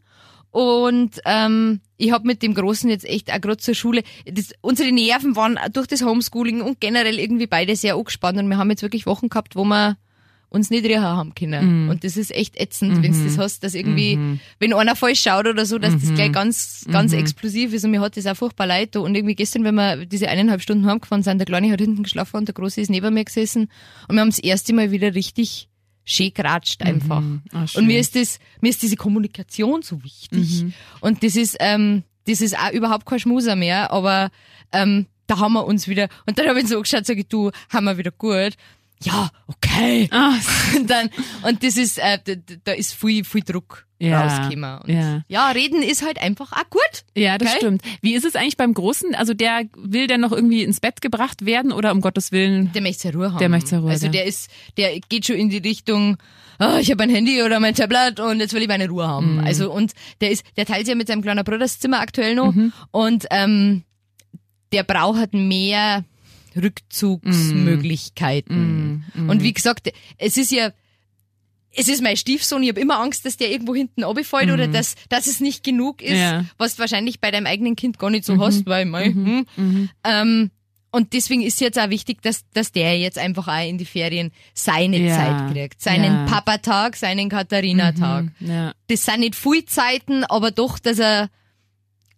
und 0.52 1.22
ähm, 1.26 1.80
ich 1.98 2.12
habe 2.12 2.28
mit 2.28 2.44
dem 2.44 2.54
Großen 2.54 2.90
jetzt 2.90 3.06
echt 3.06 3.32
auch 3.32 3.40
gerade 3.40 3.58
zur 3.58 3.74
Schule, 3.74 4.04
das, 4.26 4.52
unsere 4.62 4.92
Nerven 4.92 5.36
waren 5.36 5.58
durch 5.72 5.88
das 5.88 6.04
Homeschooling 6.04 6.62
und 6.62 6.82
generell 6.82 7.20
irgendwie 7.20 7.48
beide 7.48 7.76
sehr 7.76 7.96
angespannt 7.96 8.38
und 8.38 8.50
wir 8.50 8.58
haben 8.58 8.70
jetzt 8.70 8.82
wirklich 8.82 9.06
Wochen 9.06 9.30
gehabt, 9.30 9.56
wo 9.56 9.64
wir 9.64 9.98
uns 10.52 10.70
nicht 10.70 10.84
riechen 10.86 11.02
haben 11.02 11.34
können. 11.34 11.90
Und 11.90 12.04
das 12.04 12.18
ist 12.18 12.30
echt 12.32 12.60
ätzend, 12.60 13.02
wenn 13.02 13.14
du 13.14 13.24
das 13.24 13.38
hast, 13.38 13.64
dass 13.64 13.74
irgendwie, 13.74 14.38
wenn 14.60 14.74
einer 14.74 14.98
falsch 14.98 15.22
schaut 15.22 15.48
oder 15.48 15.66
so, 15.66 15.80
dass 15.80 15.98
das 15.98 16.14
gleich 16.14 16.34
ganz, 16.34 16.86
ganz 16.92 17.14
explosiv 17.14 17.74
ist 17.74 17.86
und 17.86 17.92
mir 17.92 18.02
hat 18.02 18.18
das 18.18 18.28
auch 18.28 18.36
furchtbar 18.36 18.68
leid 18.68 18.96
da. 18.96 19.00
und 19.00 19.16
irgendwie 19.16 19.36
gestern, 19.36 19.64
wenn 19.64 19.76
wir 19.76 20.06
diese 20.06 20.28
eineinhalb 20.28 20.62
Stunden 20.62 20.86
heimgefahren 20.86 21.24
sind, 21.24 21.38
der 21.38 21.46
Kleine 21.46 21.72
hat 21.72 21.80
hinten 21.80 22.04
geschlafen 22.04 22.36
und 22.36 22.48
der 22.50 22.54
Große 22.54 22.82
ist 22.82 22.90
neben 22.90 23.14
mir 23.14 23.24
gesessen 23.24 23.70
und 24.10 24.16
wir 24.16 24.22
haben 24.22 24.30
das 24.30 24.40
erste 24.40 24.74
Mal 24.74 24.92
wieder 24.92 25.16
richtig 25.16 25.70
schön 26.04 26.34
geratscht 26.34 26.82
einfach. 26.84 27.24
Ah, 27.54 27.66
schön. 27.66 27.82
und 27.82 27.88
mir 27.88 28.00
ist 28.00 28.16
das, 28.18 28.40
mir 28.60 28.70
ist 28.70 28.82
diese 28.82 28.98
Kommunikation 28.98 29.84
so 29.84 30.04
wichtig. 30.04 30.66
Und 31.00 31.24
das 31.24 31.38
ist, 31.38 31.56
ähm, 31.62 32.04
das 32.28 32.42
ist 32.42 32.58
auch 32.58 32.72
überhaupt 32.72 33.06
kein 33.06 33.20
Schmuser 33.20 33.56
mehr, 33.56 33.92
aber 33.92 34.30
ähm, 34.74 35.06
da 35.28 35.40
haben 35.40 35.54
wir 35.54 35.66
uns 35.66 35.88
wieder, 35.88 36.10
und 36.26 36.38
dann 36.38 36.50
habe 36.50 36.60
ich 36.60 36.68
so 36.68 36.82
geschaut, 36.82 37.06
sage 37.06 37.22
ich, 37.22 37.28
du, 37.28 37.52
haben 37.70 37.86
wir 37.86 37.98
wieder 37.98 38.12
gut. 38.12 38.56
Ja, 39.04 39.30
okay. 39.48 40.08
Ah, 40.12 40.34
Und 40.76 40.90
dann, 40.90 41.10
und 41.44 41.64
das 41.64 41.76
ist, 41.78 41.98
äh, 41.98 42.20
da, 42.24 42.34
da 42.64 42.72
ist 42.74 42.94
viel, 42.94 43.24
viel 43.24 43.42
Druck 43.42 43.88
Ja, 44.00 44.22
rausgekommen. 44.22 44.80
Und 44.80 44.90
ja. 44.94 45.22
ja, 45.28 45.50
reden 45.50 45.82
ist 45.82 46.06
halt 46.06 46.22
einfach 46.22 46.52
auch 46.52 46.70
gut. 46.70 47.04
Ja, 47.16 47.38
das 47.38 47.50
Gell? 47.50 47.58
stimmt. 47.58 47.82
Wie 48.02 48.14
ist 48.14 48.26
es 48.26 48.36
eigentlich 48.36 48.58
beim 48.58 48.74
Großen? 48.74 49.16
Also 49.16 49.34
der 49.34 49.64
will 49.76 50.08
der 50.08 50.18
noch 50.20 50.32
irgendwie 50.32 50.64
ins 50.64 50.80
Bett 50.80 51.02
gebracht 51.02 51.46
werden 51.46 51.72
oder 51.72 51.92
um 51.92 52.02
Gottes 52.02 52.32
Willen? 52.32 52.72
Der 52.74 52.82
möchte 52.84 53.12
Ruhe 53.14 53.32
haben. 53.32 53.40
Der 53.40 53.50
möchte 53.50 53.80
Ruhe, 53.80 53.90
Also 53.92 54.08
der 54.08 54.26
ist, 54.26 54.50
der 54.78 55.00
geht 55.10 55.26
schon 55.26 55.36
in 55.38 55.50
die 55.50 55.58
Richtung, 55.58 56.18
ah, 56.60 56.78
ich 56.80 56.92
habe 56.92 57.02
ein 57.04 57.10
Handy 57.10 57.42
oder 57.42 57.60
mein 57.60 57.74
Tablet 57.74 58.20
und 58.20 58.40
jetzt 58.40 58.54
will 58.54 58.62
ich 58.62 58.68
meine 58.68 58.88
Ruhe 58.88 59.08
haben. 59.08 59.38
Mhm. 59.38 59.44
Also 59.46 59.72
und 59.72 59.94
der 60.22 60.30
ist, 60.32 60.44
der 60.58 60.66
teilt 60.68 60.88
ja 60.88 60.94
mit 60.96 61.08
seinem 61.08 61.22
kleinen 61.24 61.44
Bruder 61.44 61.58
das 61.60 61.80
Zimmer 61.80 62.00
aktuell 62.02 62.36
noch 62.36 62.54
Mhm. 62.54 62.72
und 62.92 63.26
ähm, 63.32 63.84
der 64.74 64.84
braucht 64.84 65.18
halt 65.18 65.34
mehr 65.34 66.06
Rückzugsmöglichkeiten. 66.56 69.06
Mhm. 69.14 69.30
Und 69.30 69.44
wie 69.44 69.54
gesagt, 69.54 69.92
es 70.18 70.38
ist 70.38 70.52
ja 70.52 70.72
es 71.74 71.88
ist 71.88 72.04
mein 72.04 72.18
Stiefsohn, 72.18 72.62
ich 72.64 72.70
habe 72.70 72.82
immer 72.82 73.00
Angst, 73.00 73.26
dass 73.26 73.38
der 73.38 73.50
irgendwo 73.50 73.74
hinten 73.74 74.04
runterfällt 74.04 74.52
oder 74.52 74.68
dass, 74.68 74.96
dass 75.08 75.26
es 75.26 75.40
nicht 75.40 75.64
genug 75.64 76.02
ist, 76.02 76.12
Mhm. 76.12 76.18
Ja. 76.18 76.42
Mhm. 76.42 76.50
was 76.58 76.76
du 76.76 76.80
wahrscheinlich 76.82 77.22
bei 77.22 77.32
deinem 77.32 77.46
eigenen 77.46 77.78
Kind 77.78 77.98
gar 77.98 78.10
nicht 78.10 78.26
so 78.26 78.38
hast, 78.42 78.66
weil 78.66 78.84
mei, 78.86 79.06
hm. 79.06 79.46
ähm, 80.04 80.52
und 80.94 81.14
deswegen 81.14 81.42
ist 81.42 81.62
jetzt 81.62 81.80
auch 81.80 81.90
wichtig, 81.90 82.22
dass, 82.24 82.44
dass 82.54 82.74
der 82.74 83.00
jetzt 83.00 83.18
einfach 83.18 83.48
auch 83.48 83.66
in 83.66 83.78
die 83.78 83.86
Ferien 83.86 84.32
seine 84.54 84.98
Ja. 85.00 85.16
Zeit 85.16 85.54
kriegt. 85.54 85.82
Seinen 85.82 86.04
Ja. 86.14 86.22
Mhm. 86.24 86.26
Papa-Tag, 86.26 86.98
seinen 86.98 87.30
Katharina-Tag. 87.30 88.26
Ja, 88.42 88.74
Das 88.88 89.06
sind 89.06 89.22
nicht 89.22 89.38
viel 89.38 89.64
Zeiten, 89.64 90.26
aber 90.26 90.52
doch, 90.52 90.78
dass 90.78 91.00
er 91.00 91.30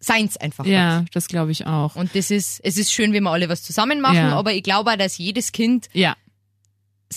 seins 0.03 0.37
einfach 0.37 0.65
hat. 0.65 0.71
ja 0.71 1.05
das 1.13 1.27
glaube 1.27 1.51
ich 1.51 1.65
auch. 1.65 1.95
Und 1.95 2.15
das 2.15 2.29
ist, 2.31 2.59
es 2.63 2.77
ist 2.77 2.91
schön, 2.93 3.13
wenn 3.13 3.23
wir 3.23 3.31
alle 3.31 3.49
was 3.49 3.63
zusammen 3.63 4.01
machen, 4.01 4.17
Ja. 4.17 4.35
aber 4.37 4.53
ich 4.53 4.63
glaube 4.63 4.91
auch, 4.91 4.95
dass 4.97 5.17
jedes 5.17 5.51
Kind 5.51 5.87
Ja. 5.93 6.15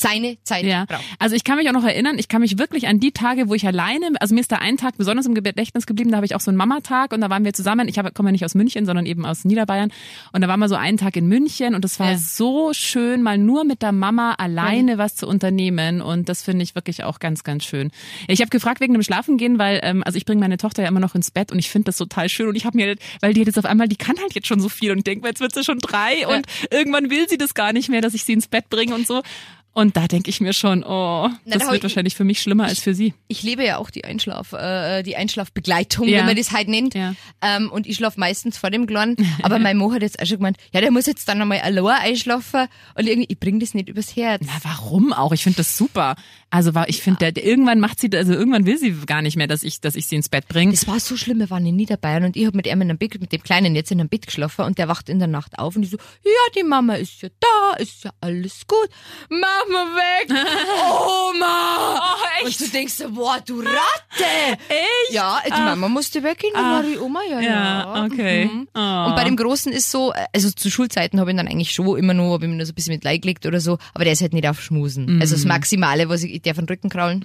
Seine 0.00 0.36
Zeit 0.44 0.64
Ja, 0.64 0.84
braucht. 0.84 1.02
also 1.18 1.34
ich 1.36 1.44
kann 1.44 1.56
mich 1.56 1.68
auch 1.68 1.72
noch 1.72 1.84
erinnern, 1.84 2.18
ich 2.18 2.28
kann 2.28 2.40
mich 2.40 2.58
wirklich 2.58 2.88
an 2.88 3.00
die 3.00 3.12
Tage, 3.12 3.48
wo 3.48 3.54
ich 3.54 3.66
alleine, 3.66 4.10
also 4.20 4.34
mir 4.34 4.40
ist 4.40 4.52
da 4.52 4.56
ein 4.56 4.76
Tag 4.76 4.96
besonders 4.96 5.26
im 5.26 5.34
Gedächtnis 5.34 5.86
geblieben, 5.86 6.10
da 6.10 6.16
habe 6.16 6.26
ich 6.26 6.34
auch 6.34 6.40
so 6.40 6.50
einen 6.50 6.58
Mamatag 6.58 7.12
und 7.12 7.20
da 7.20 7.30
waren 7.30 7.44
wir 7.44 7.52
zusammen, 7.52 7.88
ich 7.88 7.98
hab- 7.98 8.14
komme 8.14 8.28
ja 8.28 8.32
nicht 8.32 8.44
aus 8.44 8.54
München, 8.54 8.86
sondern 8.86 9.06
eben 9.06 9.24
aus 9.26 9.44
Niederbayern 9.44 9.90
und 10.32 10.40
da 10.40 10.48
waren 10.48 10.60
wir 10.60 10.68
so 10.68 10.74
einen 10.76 10.98
Tag 10.98 11.16
in 11.16 11.26
München 11.26 11.74
und 11.74 11.84
es 11.84 11.98
war 12.00 12.12
Ja. 12.12 12.18
so 12.18 12.72
schön, 12.72 13.22
mal 13.22 13.38
nur 13.38 13.64
mit 13.64 13.82
der 13.82 13.92
Mama 13.92 14.32
alleine 14.34 14.98
was 14.98 15.14
zu 15.16 15.26
unternehmen 15.26 16.00
und 16.00 16.28
das 16.28 16.42
finde 16.42 16.62
ich 16.62 16.74
wirklich 16.74 17.04
auch 17.04 17.18
ganz, 17.18 17.44
ganz 17.44 17.64
schön. 17.64 17.90
Ich 18.28 18.40
habe 18.40 18.50
gefragt 18.50 18.80
wegen 18.80 18.92
dem 18.92 19.02
Schlafengehen, 19.02 19.58
weil, 19.58 19.80
ähm, 19.82 20.02
also 20.04 20.16
ich 20.16 20.24
bringe 20.24 20.40
meine 20.40 20.56
Tochter 20.56 20.82
ja 20.82 20.88
immer 20.88 21.00
noch 21.00 21.14
ins 21.14 21.30
Bett 21.30 21.52
und 21.52 21.58
ich 21.58 21.70
finde 21.70 21.86
das 21.86 21.96
total 21.96 22.28
schön 22.28 22.48
und 22.48 22.56
ich 22.56 22.64
habe 22.66 22.76
mir, 22.76 22.96
weil 23.20 23.32
die 23.32 23.42
jetzt 23.42 23.58
auf 23.58 23.64
einmal, 23.64 23.88
die 23.88 23.96
kann 23.96 24.16
halt 24.20 24.34
jetzt 24.34 24.46
schon 24.46 24.60
so 24.60 24.68
viel 24.68 24.90
und 24.90 24.98
ich 24.98 25.04
denke, 25.04 25.26
jetzt 25.28 25.40
wird 25.40 25.54
sie 25.54 25.64
schon 25.64 25.78
drei 25.78 26.26
und 26.26 26.46
irgendwann 26.70 27.10
will 27.10 27.28
sie 27.28 27.38
das 27.38 27.54
gar 27.54 27.72
nicht 27.72 27.88
mehr, 27.88 28.00
dass 28.00 28.14
ich 28.14 28.24
sie 28.24 28.32
ins 28.32 28.48
Bett 28.48 28.68
bringe 28.68 28.94
und 28.94 29.06
so. 29.06 29.22
Und 29.78 29.94
da 29.94 30.06
denke 30.08 30.30
ich 30.30 30.40
mir 30.40 30.54
schon, 30.54 30.82
oh, 30.84 31.28
Na, 31.28 31.30
das 31.44 31.58
da 31.58 31.66
wird 31.66 31.76
ich- 31.76 31.82
wahrscheinlich 31.82 32.14
für 32.16 32.24
mich 32.24 32.40
schlimmer 32.40 32.64
als 32.64 32.80
für 32.80 32.94
sie. 32.94 33.12
Ich 33.28 33.42
lebe 33.42 33.62
ja 33.62 33.76
auch 33.76 33.90
die 33.90 34.06
Einschlaf, 34.06 34.54
äh, 34.54 35.02
die 35.02 35.16
Einschlafbegleitung, 35.16 36.08
Ja. 36.08 36.22
wie 36.22 36.26
man 36.28 36.34
das 36.36 36.50
halt 36.52 36.68
nennt. 36.68 36.94
Ja. 36.94 37.14
Ähm, 37.42 37.70
und 37.70 37.86
ich 37.86 37.96
schlafe 37.96 38.18
meistens 38.18 38.56
vor 38.56 38.70
dem 38.70 38.86
Kleinen. 38.86 39.16
Aber 39.42 39.58
mein 39.58 39.76
Mo 39.76 39.92
hat 39.92 40.00
jetzt 40.00 40.18
auch 40.18 40.24
schon 40.24 40.38
gemeint, 40.38 40.56
ja, 40.72 40.80
der 40.80 40.90
muss 40.90 41.04
jetzt 41.04 41.28
dann 41.28 41.42
einmal 41.42 41.58
allein 41.60 42.00
einschlafen. 42.00 42.68
Und 42.94 43.06
irgendwie, 43.06 43.26
ich 43.30 43.38
bring 43.38 43.60
das 43.60 43.74
nicht 43.74 43.90
übers 43.90 44.16
Herz. 44.16 44.42
Na, 44.46 44.52
warum 44.62 45.12
auch? 45.12 45.32
Ich 45.32 45.42
finde 45.42 45.58
das 45.58 45.76
super. 45.76 46.16
Also 46.48 46.72
ich 46.86 47.02
finde, 47.02 47.32
der, 47.32 47.44
irgendwann 47.44 47.78
macht 47.80 48.00
sie, 48.00 48.08
also 48.14 48.32
irgendwann 48.32 48.64
will 48.64 48.78
sie 48.78 48.92
gar 49.04 49.20
nicht 49.20 49.36
mehr, 49.36 49.46
dass 49.48 49.62
ich, 49.62 49.82
dass 49.82 49.94
ich 49.94 50.06
sie 50.06 50.16
ins 50.16 50.30
Bett 50.30 50.48
bringe. 50.48 50.70
Das 50.72 50.86
war 50.88 51.00
so 51.00 51.18
schlimm, 51.18 51.38
wir 51.40 51.50
waren 51.50 51.66
in 51.66 51.76
Niederbayern 51.76 52.24
und 52.24 52.34
ich 52.36 52.46
habe 52.46 52.56
mit 52.56 52.66
ihm 52.66 52.80
in 52.80 52.88
einem 52.88 52.96
Bett, 52.98 53.20
mit 53.20 53.30
dem 53.32 53.42
Kleinen 53.42 53.74
jetzt 53.74 53.90
in 53.90 54.00
einem 54.00 54.08
Bett 54.08 54.24
geschlafen 54.26 54.64
und 54.64 54.78
der 54.78 54.88
wacht 54.88 55.10
in 55.10 55.18
der 55.18 55.28
Nacht 55.28 55.58
auf 55.58 55.76
und 55.76 55.82
ich 55.82 55.90
so, 55.90 55.98
ja, 56.24 56.30
die 56.56 56.62
Mama 56.62 56.94
ist 56.94 57.20
ja 57.20 57.28
da, 57.40 57.76
ist 57.78 58.04
ja 58.04 58.10
alles 58.22 58.66
gut, 58.66 58.88
mach 59.28 59.65
mal 59.70 59.86
weg, 59.96 60.30
Oma! 61.30 61.96
Oh, 62.42 62.46
Und 62.46 62.60
du 62.60 62.68
denkst 62.68 62.94
boah, 63.10 63.38
du 63.44 63.60
Ratte! 63.60 64.58
Echt? 64.68 65.12
Ja, 65.12 65.40
die 65.46 65.50
Mama 65.50 65.88
musste 65.88 66.22
weggehen, 66.22 66.54
war 66.54 66.82
die 66.82 66.98
Oma, 66.98 67.20
ja, 67.30 67.40
ja. 67.40 67.50
Ja, 67.50 68.04
okay. 68.04 68.46
Mhm. 68.46 68.68
Oh. 68.74 69.04
Und 69.06 69.16
bei 69.16 69.24
dem 69.24 69.36
Großen 69.36 69.72
ist 69.72 69.90
so, 69.90 70.12
also 70.34 70.50
zu 70.50 70.70
Schulzeiten 70.70 71.20
habe 71.20 71.30
ich 71.30 71.34
ihn 71.34 71.38
dann 71.38 71.48
eigentlich 71.48 71.72
schon 71.72 71.96
immer 71.98 72.14
nur, 72.14 72.32
habe 72.34 72.44
ich 72.44 72.50
mir 72.50 72.56
nur 72.56 72.66
so 72.66 72.72
ein 72.72 72.74
bisschen 72.74 72.94
mit 72.94 73.04
Leid 73.04 73.22
gelegt 73.22 73.46
oder 73.46 73.60
so, 73.60 73.78
aber 73.94 74.04
der 74.04 74.12
ist 74.12 74.20
halt 74.20 74.32
nicht 74.32 74.48
auf 74.48 74.60
Schmusen. 74.60 75.20
Also 75.20 75.34
das 75.34 75.44
Maximale, 75.44 76.08
was 76.08 76.22
ich, 76.22 76.34
ich 76.34 76.42
darf 76.42 76.56
den 76.56 76.66
Rücken 76.66 76.88
kraulen 76.88 77.20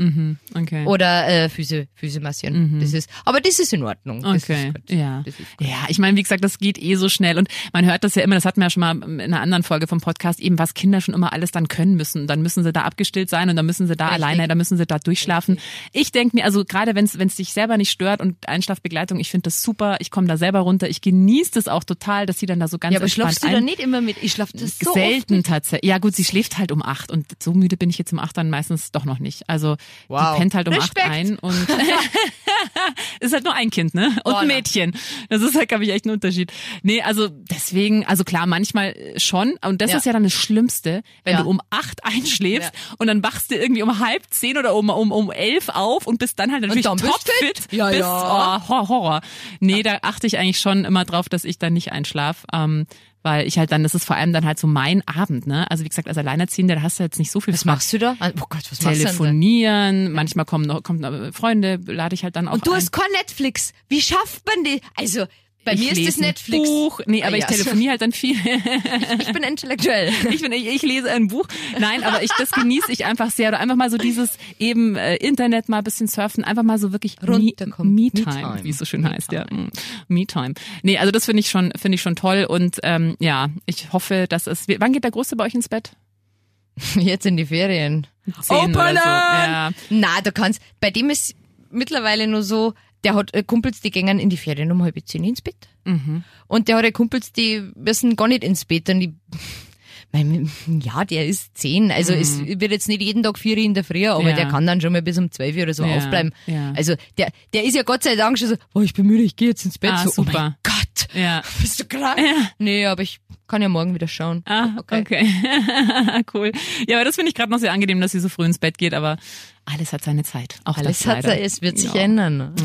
Mhm, 0.54 0.62
okay. 0.62 0.86
oder 0.86 1.28
äh, 1.28 1.50
Füße, 1.50 1.88
Füße 1.96 2.20
massieren. 2.20 2.80
Das 2.82 2.94
ist, 2.94 3.10
aber 3.26 3.42
das 3.42 3.60
ist 3.60 3.74
in 3.74 3.84
Ordnung. 3.84 4.22
Das 4.24 4.44
Okay, 4.44 4.74
ja. 4.90 5.22
Das 5.26 5.40
ist 5.40 5.58
gut. 5.58 5.68
Ja, 5.68 5.86
ich 5.88 6.00
meine, 6.00 6.18
wie 6.18 6.24
gesagt, 6.24 6.44
das 6.44 6.58
geht 6.58 6.82
eh 6.82 6.96
so 6.96 7.10
schnell 7.10 7.38
und 7.38 7.48
man 7.74 7.86
hört 7.86 8.04
das 8.04 8.16
ja 8.16 8.24
immer, 8.24 8.36
das 8.36 8.46
hatten 8.46 8.60
wir 8.62 8.66
ja 8.66 8.70
schon 8.70 8.82
mal 8.82 8.92
in 9.04 9.22
einer 9.22 9.42
anderen 9.42 9.64
Folge 9.64 9.88
vom 9.88 10.00
Podcast, 10.02 10.40
eben 10.40 10.58
was 10.58 10.74
Kinder 10.74 11.02
schon 11.02 11.14
immer 11.14 11.34
alles 11.34 11.52
dann 11.52 11.68
können 11.68 11.96
müssen. 11.96 12.28
Dann 12.32 12.42
müssen 12.42 12.64
sie 12.64 12.72
da 12.74 12.82
abgestillt 12.84 13.30
sein 13.30 13.50
und 13.50 13.56
dann 13.56 13.66
müssen 13.66 13.88
sie 13.88 13.96
da 13.96 14.08
Richtig. 14.08 14.24
alleine, 14.26 14.48
dann 14.48 14.58
müssen 14.58 14.78
sie 14.78 14.86
da 14.86 15.00
durchschlafen. 15.00 15.60
Ich 15.92 16.12
denke 16.12 16.36
mir, 16.38 16.46
also 16.46 16.64
gerade 16.66 16.96
wenn 16.96 17.06
es 17.06 17.36
dich 17.36 17.54
selber 17.54 17.78
nicht 17.78 17.92
stört 17.92 18.22
und 18.22 18.48
Einschlafbegleitung, 18.48 19.20
ich 19.20 19.30
finde 19.30 19.44
das 19.44 19.62
super, 19.62 19.98
ich 20.00 20.12
komme 20.12 20.28
da 20.28 20.38
selber 20.38 20.60
runter, 20.60 20.88
ich 20.90 21.02
genieße 21.02 21.52
das 21.54 21.68
auch 21.68 21.84
total, 21.84 22.26
dass 22.26 22.40
sie 22.40 22.46
dann 22.46 22.60
da 22.60 22.68
so 22.68 22.78
ganz 22.80 22.94
Ja, 22.94 23.00
aber 23.00 23.06
entspannt 23.06 23.32
schlafst 23.34 23.44
du 23.44 23.48
ein 23.48 23.54
da 23.54 23.60
nicht 23.62 23.80
immer 23.80 24.02
mit? 24.02 24.18
Ich 24.22 24.32
schlaf 24.32 24.50
das 24.54 24.80
so 24.80 24.94
Selten 24.94 25.40
oft. 25.40 25.46
tatsächlich. 25.48 25.90
Ja 25.90 25.98
gut, 25.98 26.16
sie 26.16 26.24
schläft 26.24 26.58
halt 26.58 26.72
um 26.72 26.82
acht 26.84 27.12
und 27.12 27.26
so 27.44 27.54
müde 27.54 27.76
bin 27.78 27.90
ich 27.90 27.98
jetzt 27.98 28.14
um 28.14 28.20
acht 28.20 28.38
dann 28.38 28.50
meistens 28.50 28.92
doch 28.92 29.06
noch 29.06 29.20
nicht. 29.20 29.48
Also 29.50 29.76
Wow. 30.08 30.34
die 30.36 30.40
pennt 30.40 30.54
halt 30.56 30.68
um 30.68 30.74
Respekt. 30.76 31.06
acht 31.06 31.12
ein 31.12 31.38
und 31.40 31.68
ist 33.20 33.34
halt 33.34 33.44
nur 33.44 33.54
ein 33.54 33.70
Kind, 33.70 33.94
ne? 33.94 34.16
Und 34.24 34.36
ein. 34.36 34.48
Mädchen. 34.48 34.94
Das 35.30 35.42
ist 35.42 35.56
halt, 35.56 35.70
glaube 35.70 35.84
ich, 35.84 35.90
echt 35.92 36.06
ein 36.06 36.12
Unterschied. 36.12 36.52
Nee, 36.84 37.02
also 37.02 37.28
deswegen, 37.30 38.06
also 38.06 38.24
klar, 38.24 38.46
manchmal 38.48 38.96
schon. 39.18 39.56
Und 39.66 39.82
das 39.82 39.92
Ja. 39.92 39.98
ist 39.98 40.06
ja 40.06 40.14
dann 40.14 40.24
das 40.24 40.34
Schlimmste, 40.34 41.04
wenn 41.24 41.34
Ja. 41.34 41.44
du 41.44 41.50
um 41.50 41.62
acht 41.70 42.04
einschläfst 42.22 42.72
Ja. 42.74 42.96
und 42.98 43.08
dann 43.08 43.24
wachst 43.24 43.52
du 43.52 43.56
irgendwie 43.56 43.84
um 43.84 44.00
halb 44.00 44.24
zehn 44.30 44.58
oder 44.58 44.74
um, 44.76 44.90
um, 44.90 45.12
um 45.12 45.32
elf 45.32 45.70
auf 45.70 46.08
und 46.08 46.20
bist 46.20 46.40
dann 46.40 46.52
halt 46.52 46.62
natürlich 46.62 46.84
dann 46.86 46.98
bist 46.98 47.12
topfit. 47.12 47.58
fit. 47.60 47.68
Ja, 47.74 47.88
bist, 47.88 48.00
ja. 48.00 48.64
Oh, 48.68 48.88
Horror. 48.88 49.22
Nee, 49.60 49.84
da 49.84 50.00
achte 50.02 50.28
ich 50.28 50.38
eigentlich 50.38 50.60
schon 50.60 50.86
immer 50.86 51.06
drauf, 51.06 51.30
dass 51.30 51.44
ich 51.46 51.58
dann 51.60 51.74
nicht 51.74 51.92
einschlaf. 51.92 52.46
Ähm, 52.54 52.86
weil 53.24 53.46
ich 53.46 53.60
halt 53.60 53.72
dann, 53.72 53.84
das 53.84 53.94
ist 53.94 54.04
vor 54.06 54.16
allem 54.16 54.34
dann 54.34 54.46
halt 54.46 54.58
so 54.58 54.66
mein 54.66 55.08
Abend, 55.08 55.46
ne? 55.46 55.70
Also 55.70 55.84
wie 55.84 55.90
gesagt, 55.90 56.08
als 56.08 56.18
Alleinerziehende, 56.18 56.74
da 56.74 56.82
hast 56.82 56.98
du 56.98 57.04
jetzt 57.04 57.20
nicht 57.20 57.30
so 57.30 57.40
viel 57.40 57.54
Was 57.54 57.66
machst 57.66 57.94
du 57.94 58.00
da? 58.00 58.16
Oh 58.20 58.46
Gott, 58.50 58.64
was 58.72 58.82
machst 58.82 58.82
du 58.82 58.86
denn 58.88 58.94
da? 58.98 59.04
Telefonieren, 59.04 60.12
manchmal 60.12 60.46
kommen 60.46 60.66
noch, 60.66 60.82
kommen 60.82 61.00
noch 61.02 61.32
Freunde, 61.32 61.80
lade 61.86 62.16
ich 62.16 62.24
halt 62.24 62.36
dann 62.36 62.48
auch 62.48 62.54
Und 62.54 62.66
du 62.66 62.72
ein. 62.72 62.78
hast 62.78 62.92
kein 62.92 63.12
Netflix. 63.20 63.74
Wie 63.90 64.02
schafft 64.02 64.42
man 64.48 64.64
das? 64.64 64.82
Also, 64.96 65.26
bei 65.64 65.74
ich 65.74 65.80
mir 65.80 65.92
ist 66.08 66.18
ein 66.18 66.22
Netflix. 66.22 66.68
Buch. 66.68 67.02
Nee, 67.06 67.24
aber 67.24 67.34
Ah, 67.34 67.38
ich 67.38 67.42
ja. 67.44 67.48
telefoniere 67.50 67.92
halt 67.92 68.02
dann 68.02 68.12
viel. 68.12 68.36
Ich 69.20 69.32
bin 69.32 69.44
intellektuell. 69.44 70.12
Ich, 70.32 70.42
bin, 70.42 70.52
ich, 70.52 70.68
ich 70.68 70.82
lese 70.82 71.12
ein 71.12 71.28
Buch. 71.28 71.46
Nein, 71.80 72.04
aber 72.04 72.24
ich, 72.24 72.32
das 72.38 72.52
genieße 72.52 72.92
ich 72.92 73.06
einfach 73.06 73.30
sehr. 73.32 73.50
Oder 73.50 73.60
einfach 73.60 73.76
mal 73.76 73.90
so 73.90 73.98
dieses 73.98 74.38
eben 74.60 74.96
äh, 74.96 75.16
Internet 75.18 75.70
mal 75.70 75.80
ein 75.80 75.84
bisschen 75.84 76.08
surfen, 76.08 76.44
einfach 76.44 76.64
mal 76.64 76.78
so 76.80 76.92
wirklich 76.92 77.18
Runterkommen. 77.22 77.94
Me-Time, 77.94 78.26
Me-Time. 78.26 78.64
wie 78.64 78.70
es 78.70 78.78
so 78.80 78.86
schön 78.86 79.08
heißt, 79.08 79.32
ja. 79.32 79.46
Mm, 79.52 79.70
Me-Time. 80.08 80.54
Nee, 80.84 80.98
also 80.98 81.12
das 81.12 81.26
finde 81.26 81.42
ich 81.42 81.50
schon, 81.50 81.72
finde 81.80 81.96
ich 81.96 82.02
schon 82.02 82.16
toll. 82.16 82.46
Und 82.50 82.80
ähm, 82.84 83.16
ja, 83.20 83.50
ich 83.66 83.94
hoffe, 83.94 84.26
dass 84.28 84.48
es. 84.48 84.66
Wann 84.80 84.94
geht 84.94 85.04
der 85.04 85.12
Große 85.12 85.36
bei 85.36 85.46
euch 85.46 85.54
ins 85.54 85.70
Bett? 85.70 85.92
Jetzt 86.96 87.26
in 87.26 87.38
die 87.38 87.46
Ferien. 87.46 88.08
Oder 88.28 88.44
so. 88.44 88.54
Ja. 88.76 89.72
Na, 89.90 90.22
du 90.24 90.32
kannst, 90.32 90.62
bei 90.80 90.90
dem 90.92 91.10
ist 91.10 91.36
mittlerweile 91.70 92.28
nur 92.28 92.44
so, 92.44 92.74
der 93.04 93.16
hat 93.16 93.34
äh, 93.34 93.44
Kumpels, 93.44 93.82
die 93.82 93.92
gehen 93.92 94.20
in 94.20 94.30
die 94.30 94.38
Ferien 94.38 94.72
um 94.72 94.84
halb 94.84 94.96
zehn 95.06 95.24
ins 95.24 95.42
Bett. 95.42 95.68
Mhm. 95.86 96.24
Und 96.48 96.68
der 96.68 96.78
hat 96.78 96.94
Kumpels, 96.94 97.32
die 97.34 97.62
müssen 97.76 98.16
gar 98.16 98.28
nicht 98.28 98.44
ins 98.44 98.66
Bett. 98.66 98.90
Und 98.90 99.00
die, 99.00 99.14
mein, 100.12 100.52
ja, 100.68 101.06
der 101.06 101.26
ist 101.28 101.58
zehn. 101.58 101.92
Also 101.92 102.14
es 102.14 102.40
wird 102.46 102.72
jetzt 102.72 102.88
nicht 102.88 103.02
jeden 103.02 103.24
Tag 103.24 103.40
vier 103.40 103.58
in 103.58 103.74
der 103.74 103.84
Früh, 103.84 104.08
aber 104.08 104.22
Mhm. 104.22 104.28
Ja. 104.30 104.36
der 104.36 104.48
kann 104.48 104.68
dann 104.68 104.82
schon 104.82 104.92
mal 104.94 105.02
bis 105.02 105.18
um 105.18 105.32
zwölf 105.32 105.56
oder 105.56 105.74
so 105.74 105.84
Ja, 105.86 105.96
aufbleiben. 105.98 106.34
ja. 106.48 106.74
Also 106.76 106.96
der, 107.18 107.30
der 107.54 107.64
ist 107.64 107.76
ja 107.76 107.84
Gott 107.84 108.04
sei 108.04 108.16
Dank 108.16 108.38
schon 108.38 108.50
so, 108.50 108.56
oh, 108.74 108.82
ich 108.82 108.94
bin 108.94 109.06
müde, 109.08 109.24
ich 109.24 109.36
gehe 109.36 109.50
jetzt 109.50 109.66
ins 109.66 109.78
Bett. 109.78 109.92
Ah, 109.94 110.04
so, 110.04 110.10
Oh 110.10 110.14
super. 110.26 110.32
mein 110.34 110.56
Gott, 110.64 110.91
Ja. 111.14 111.42
bist 111.62 111.80
du 111.80 111.86
krank? 111.86 112.20
Ja. 112.20 112.50
Nee, 112.58 112.86
aber 112.86 113.02
ich 113.04 113.20
kann 113.48 113.62
ja 113.62 113.70
morgen 113.70 113.94
wieder 113.94 114.08
schauen. 114.08 114.44
Ah, 114.46 114.70
okay. 114.78 115.04
cool. 116.34 116.52
Ja, 116.88 116.98
aber 116.98 117.06
das 117.06 117.16
finde 117.16 117.30
ich 117.30 117.36
gerade 117.36 117.52
noch 117.52 117.60
sehr 117.60 117.72
angenehm, 117.72 118.00
dass 118.02 118.12
sie 118.12 118.20
so 118.20 118.30
früh 118.30 118.46
ins 118.46 118.60
Bett 118.60 118.78
geht, 118.78 118.94
aber 118.94 119.18
alles 119.66 119.94
hat 119.94 120.04
seine 120.04 120.24
Zeit. 120.24 120.56
Auch 120.64 120.78
Alles 120.78 121.06
hat 121.06 121.26
es 121.26 121.62
wird 121.62 121.78
sich 121.78 121.94
Ja. 121.94 122.02
ändern. 122.02 122.56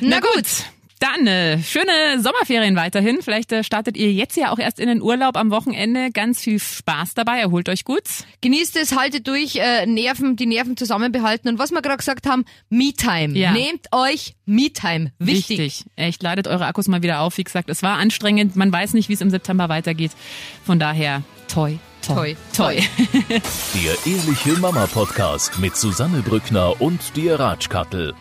Na 0.00 0.20
gut. 0.20 0.46
Dann 0.98 1.26
äh, 1.26 1.62
schöne 1.62 2.20
Sommerferien 2.20 2.74
weiterhin. 2.76 3.18
Vielleicht 3.20 3.52
äh, 3.52 3.62
startet 3.62 3.96
ihr 3.96 4.12
jetzt 4.12 4.36
ja 4.36 4.50
auch 4.50 4.58
erst 4.58 4.80
in 4.80 4.88
den 4.88 5.02
Urlaub 5.02 5.36
am 5.36 5.50
Wochenende. 5.50 6.10
Ganz 6.10 6.40
viel 6.40 6.58
Spaß 6.58 7.14
dabei. 7.14 7.38
Erholt 7.40 7.68
euch 7.68 7.84
gut. 7.84 8.02
Genießt 8.40 8.76
es, 8.76 8.96
haltet 8.96 9.26
durch, 9.26 9.56
äh, 9.56 9.84
Nerven, 9.86 10.36
die 10.36 10.46
Nerven 10.46 10.76
zusammenbehalten. 10.76 11.50
Und 11.50 11.58
was 11.58 11.70
wir 11.70 11.82
gerade 11.82 11.98
gesagt 11.98 12.26
haben, 12.26 12.44
Me-Time. 12.70 13.36
Ja. 13.38 13.52
Nehmt 13.52 13.86
euch 13.92 14.34
Me-Time. 14.46 15.12
Wichtig. 15.18 15.84
Echt, 15.96 16.22
ladet 16.22 16.48
eure 16.48 16.66
Akkus 16.66 16.88
mal 16.88 17.02
wieder 17.02 17.20
auf. 17.20 17.36
Wie 17.36 17.44
gesagt, 17.44 17.68
es 17.68 17.82
war 17.82 17.98
anstrengend. 17.98 18.56
Man 18.56 18.72
weiß 18.72 18.94
nicht, 18.94 19.08
wie 19.08 19.14
es 19.14 19.20
im 19.20 19.30
September 19.30 19.68
weitergeht. 19.68 20.12
Von 20.64 20.78
daher, 20.78 21.22
toi, 21.48 21.76
toi, 22.00 22.14
Toi, 22.14 22.36
toi. 22.56 22.74
Der 23.74 24.12
Ehrliche 24.12 24.60
Mama 24.60 24.86
Podcast 24.86 25.58
mit 25.58 25.76
Susanne 25.76 26.22
Brückner 26.22 26.80
und 26.80 27.16
dir 27.16 27.38
Ratschkattel. 27.38 28.14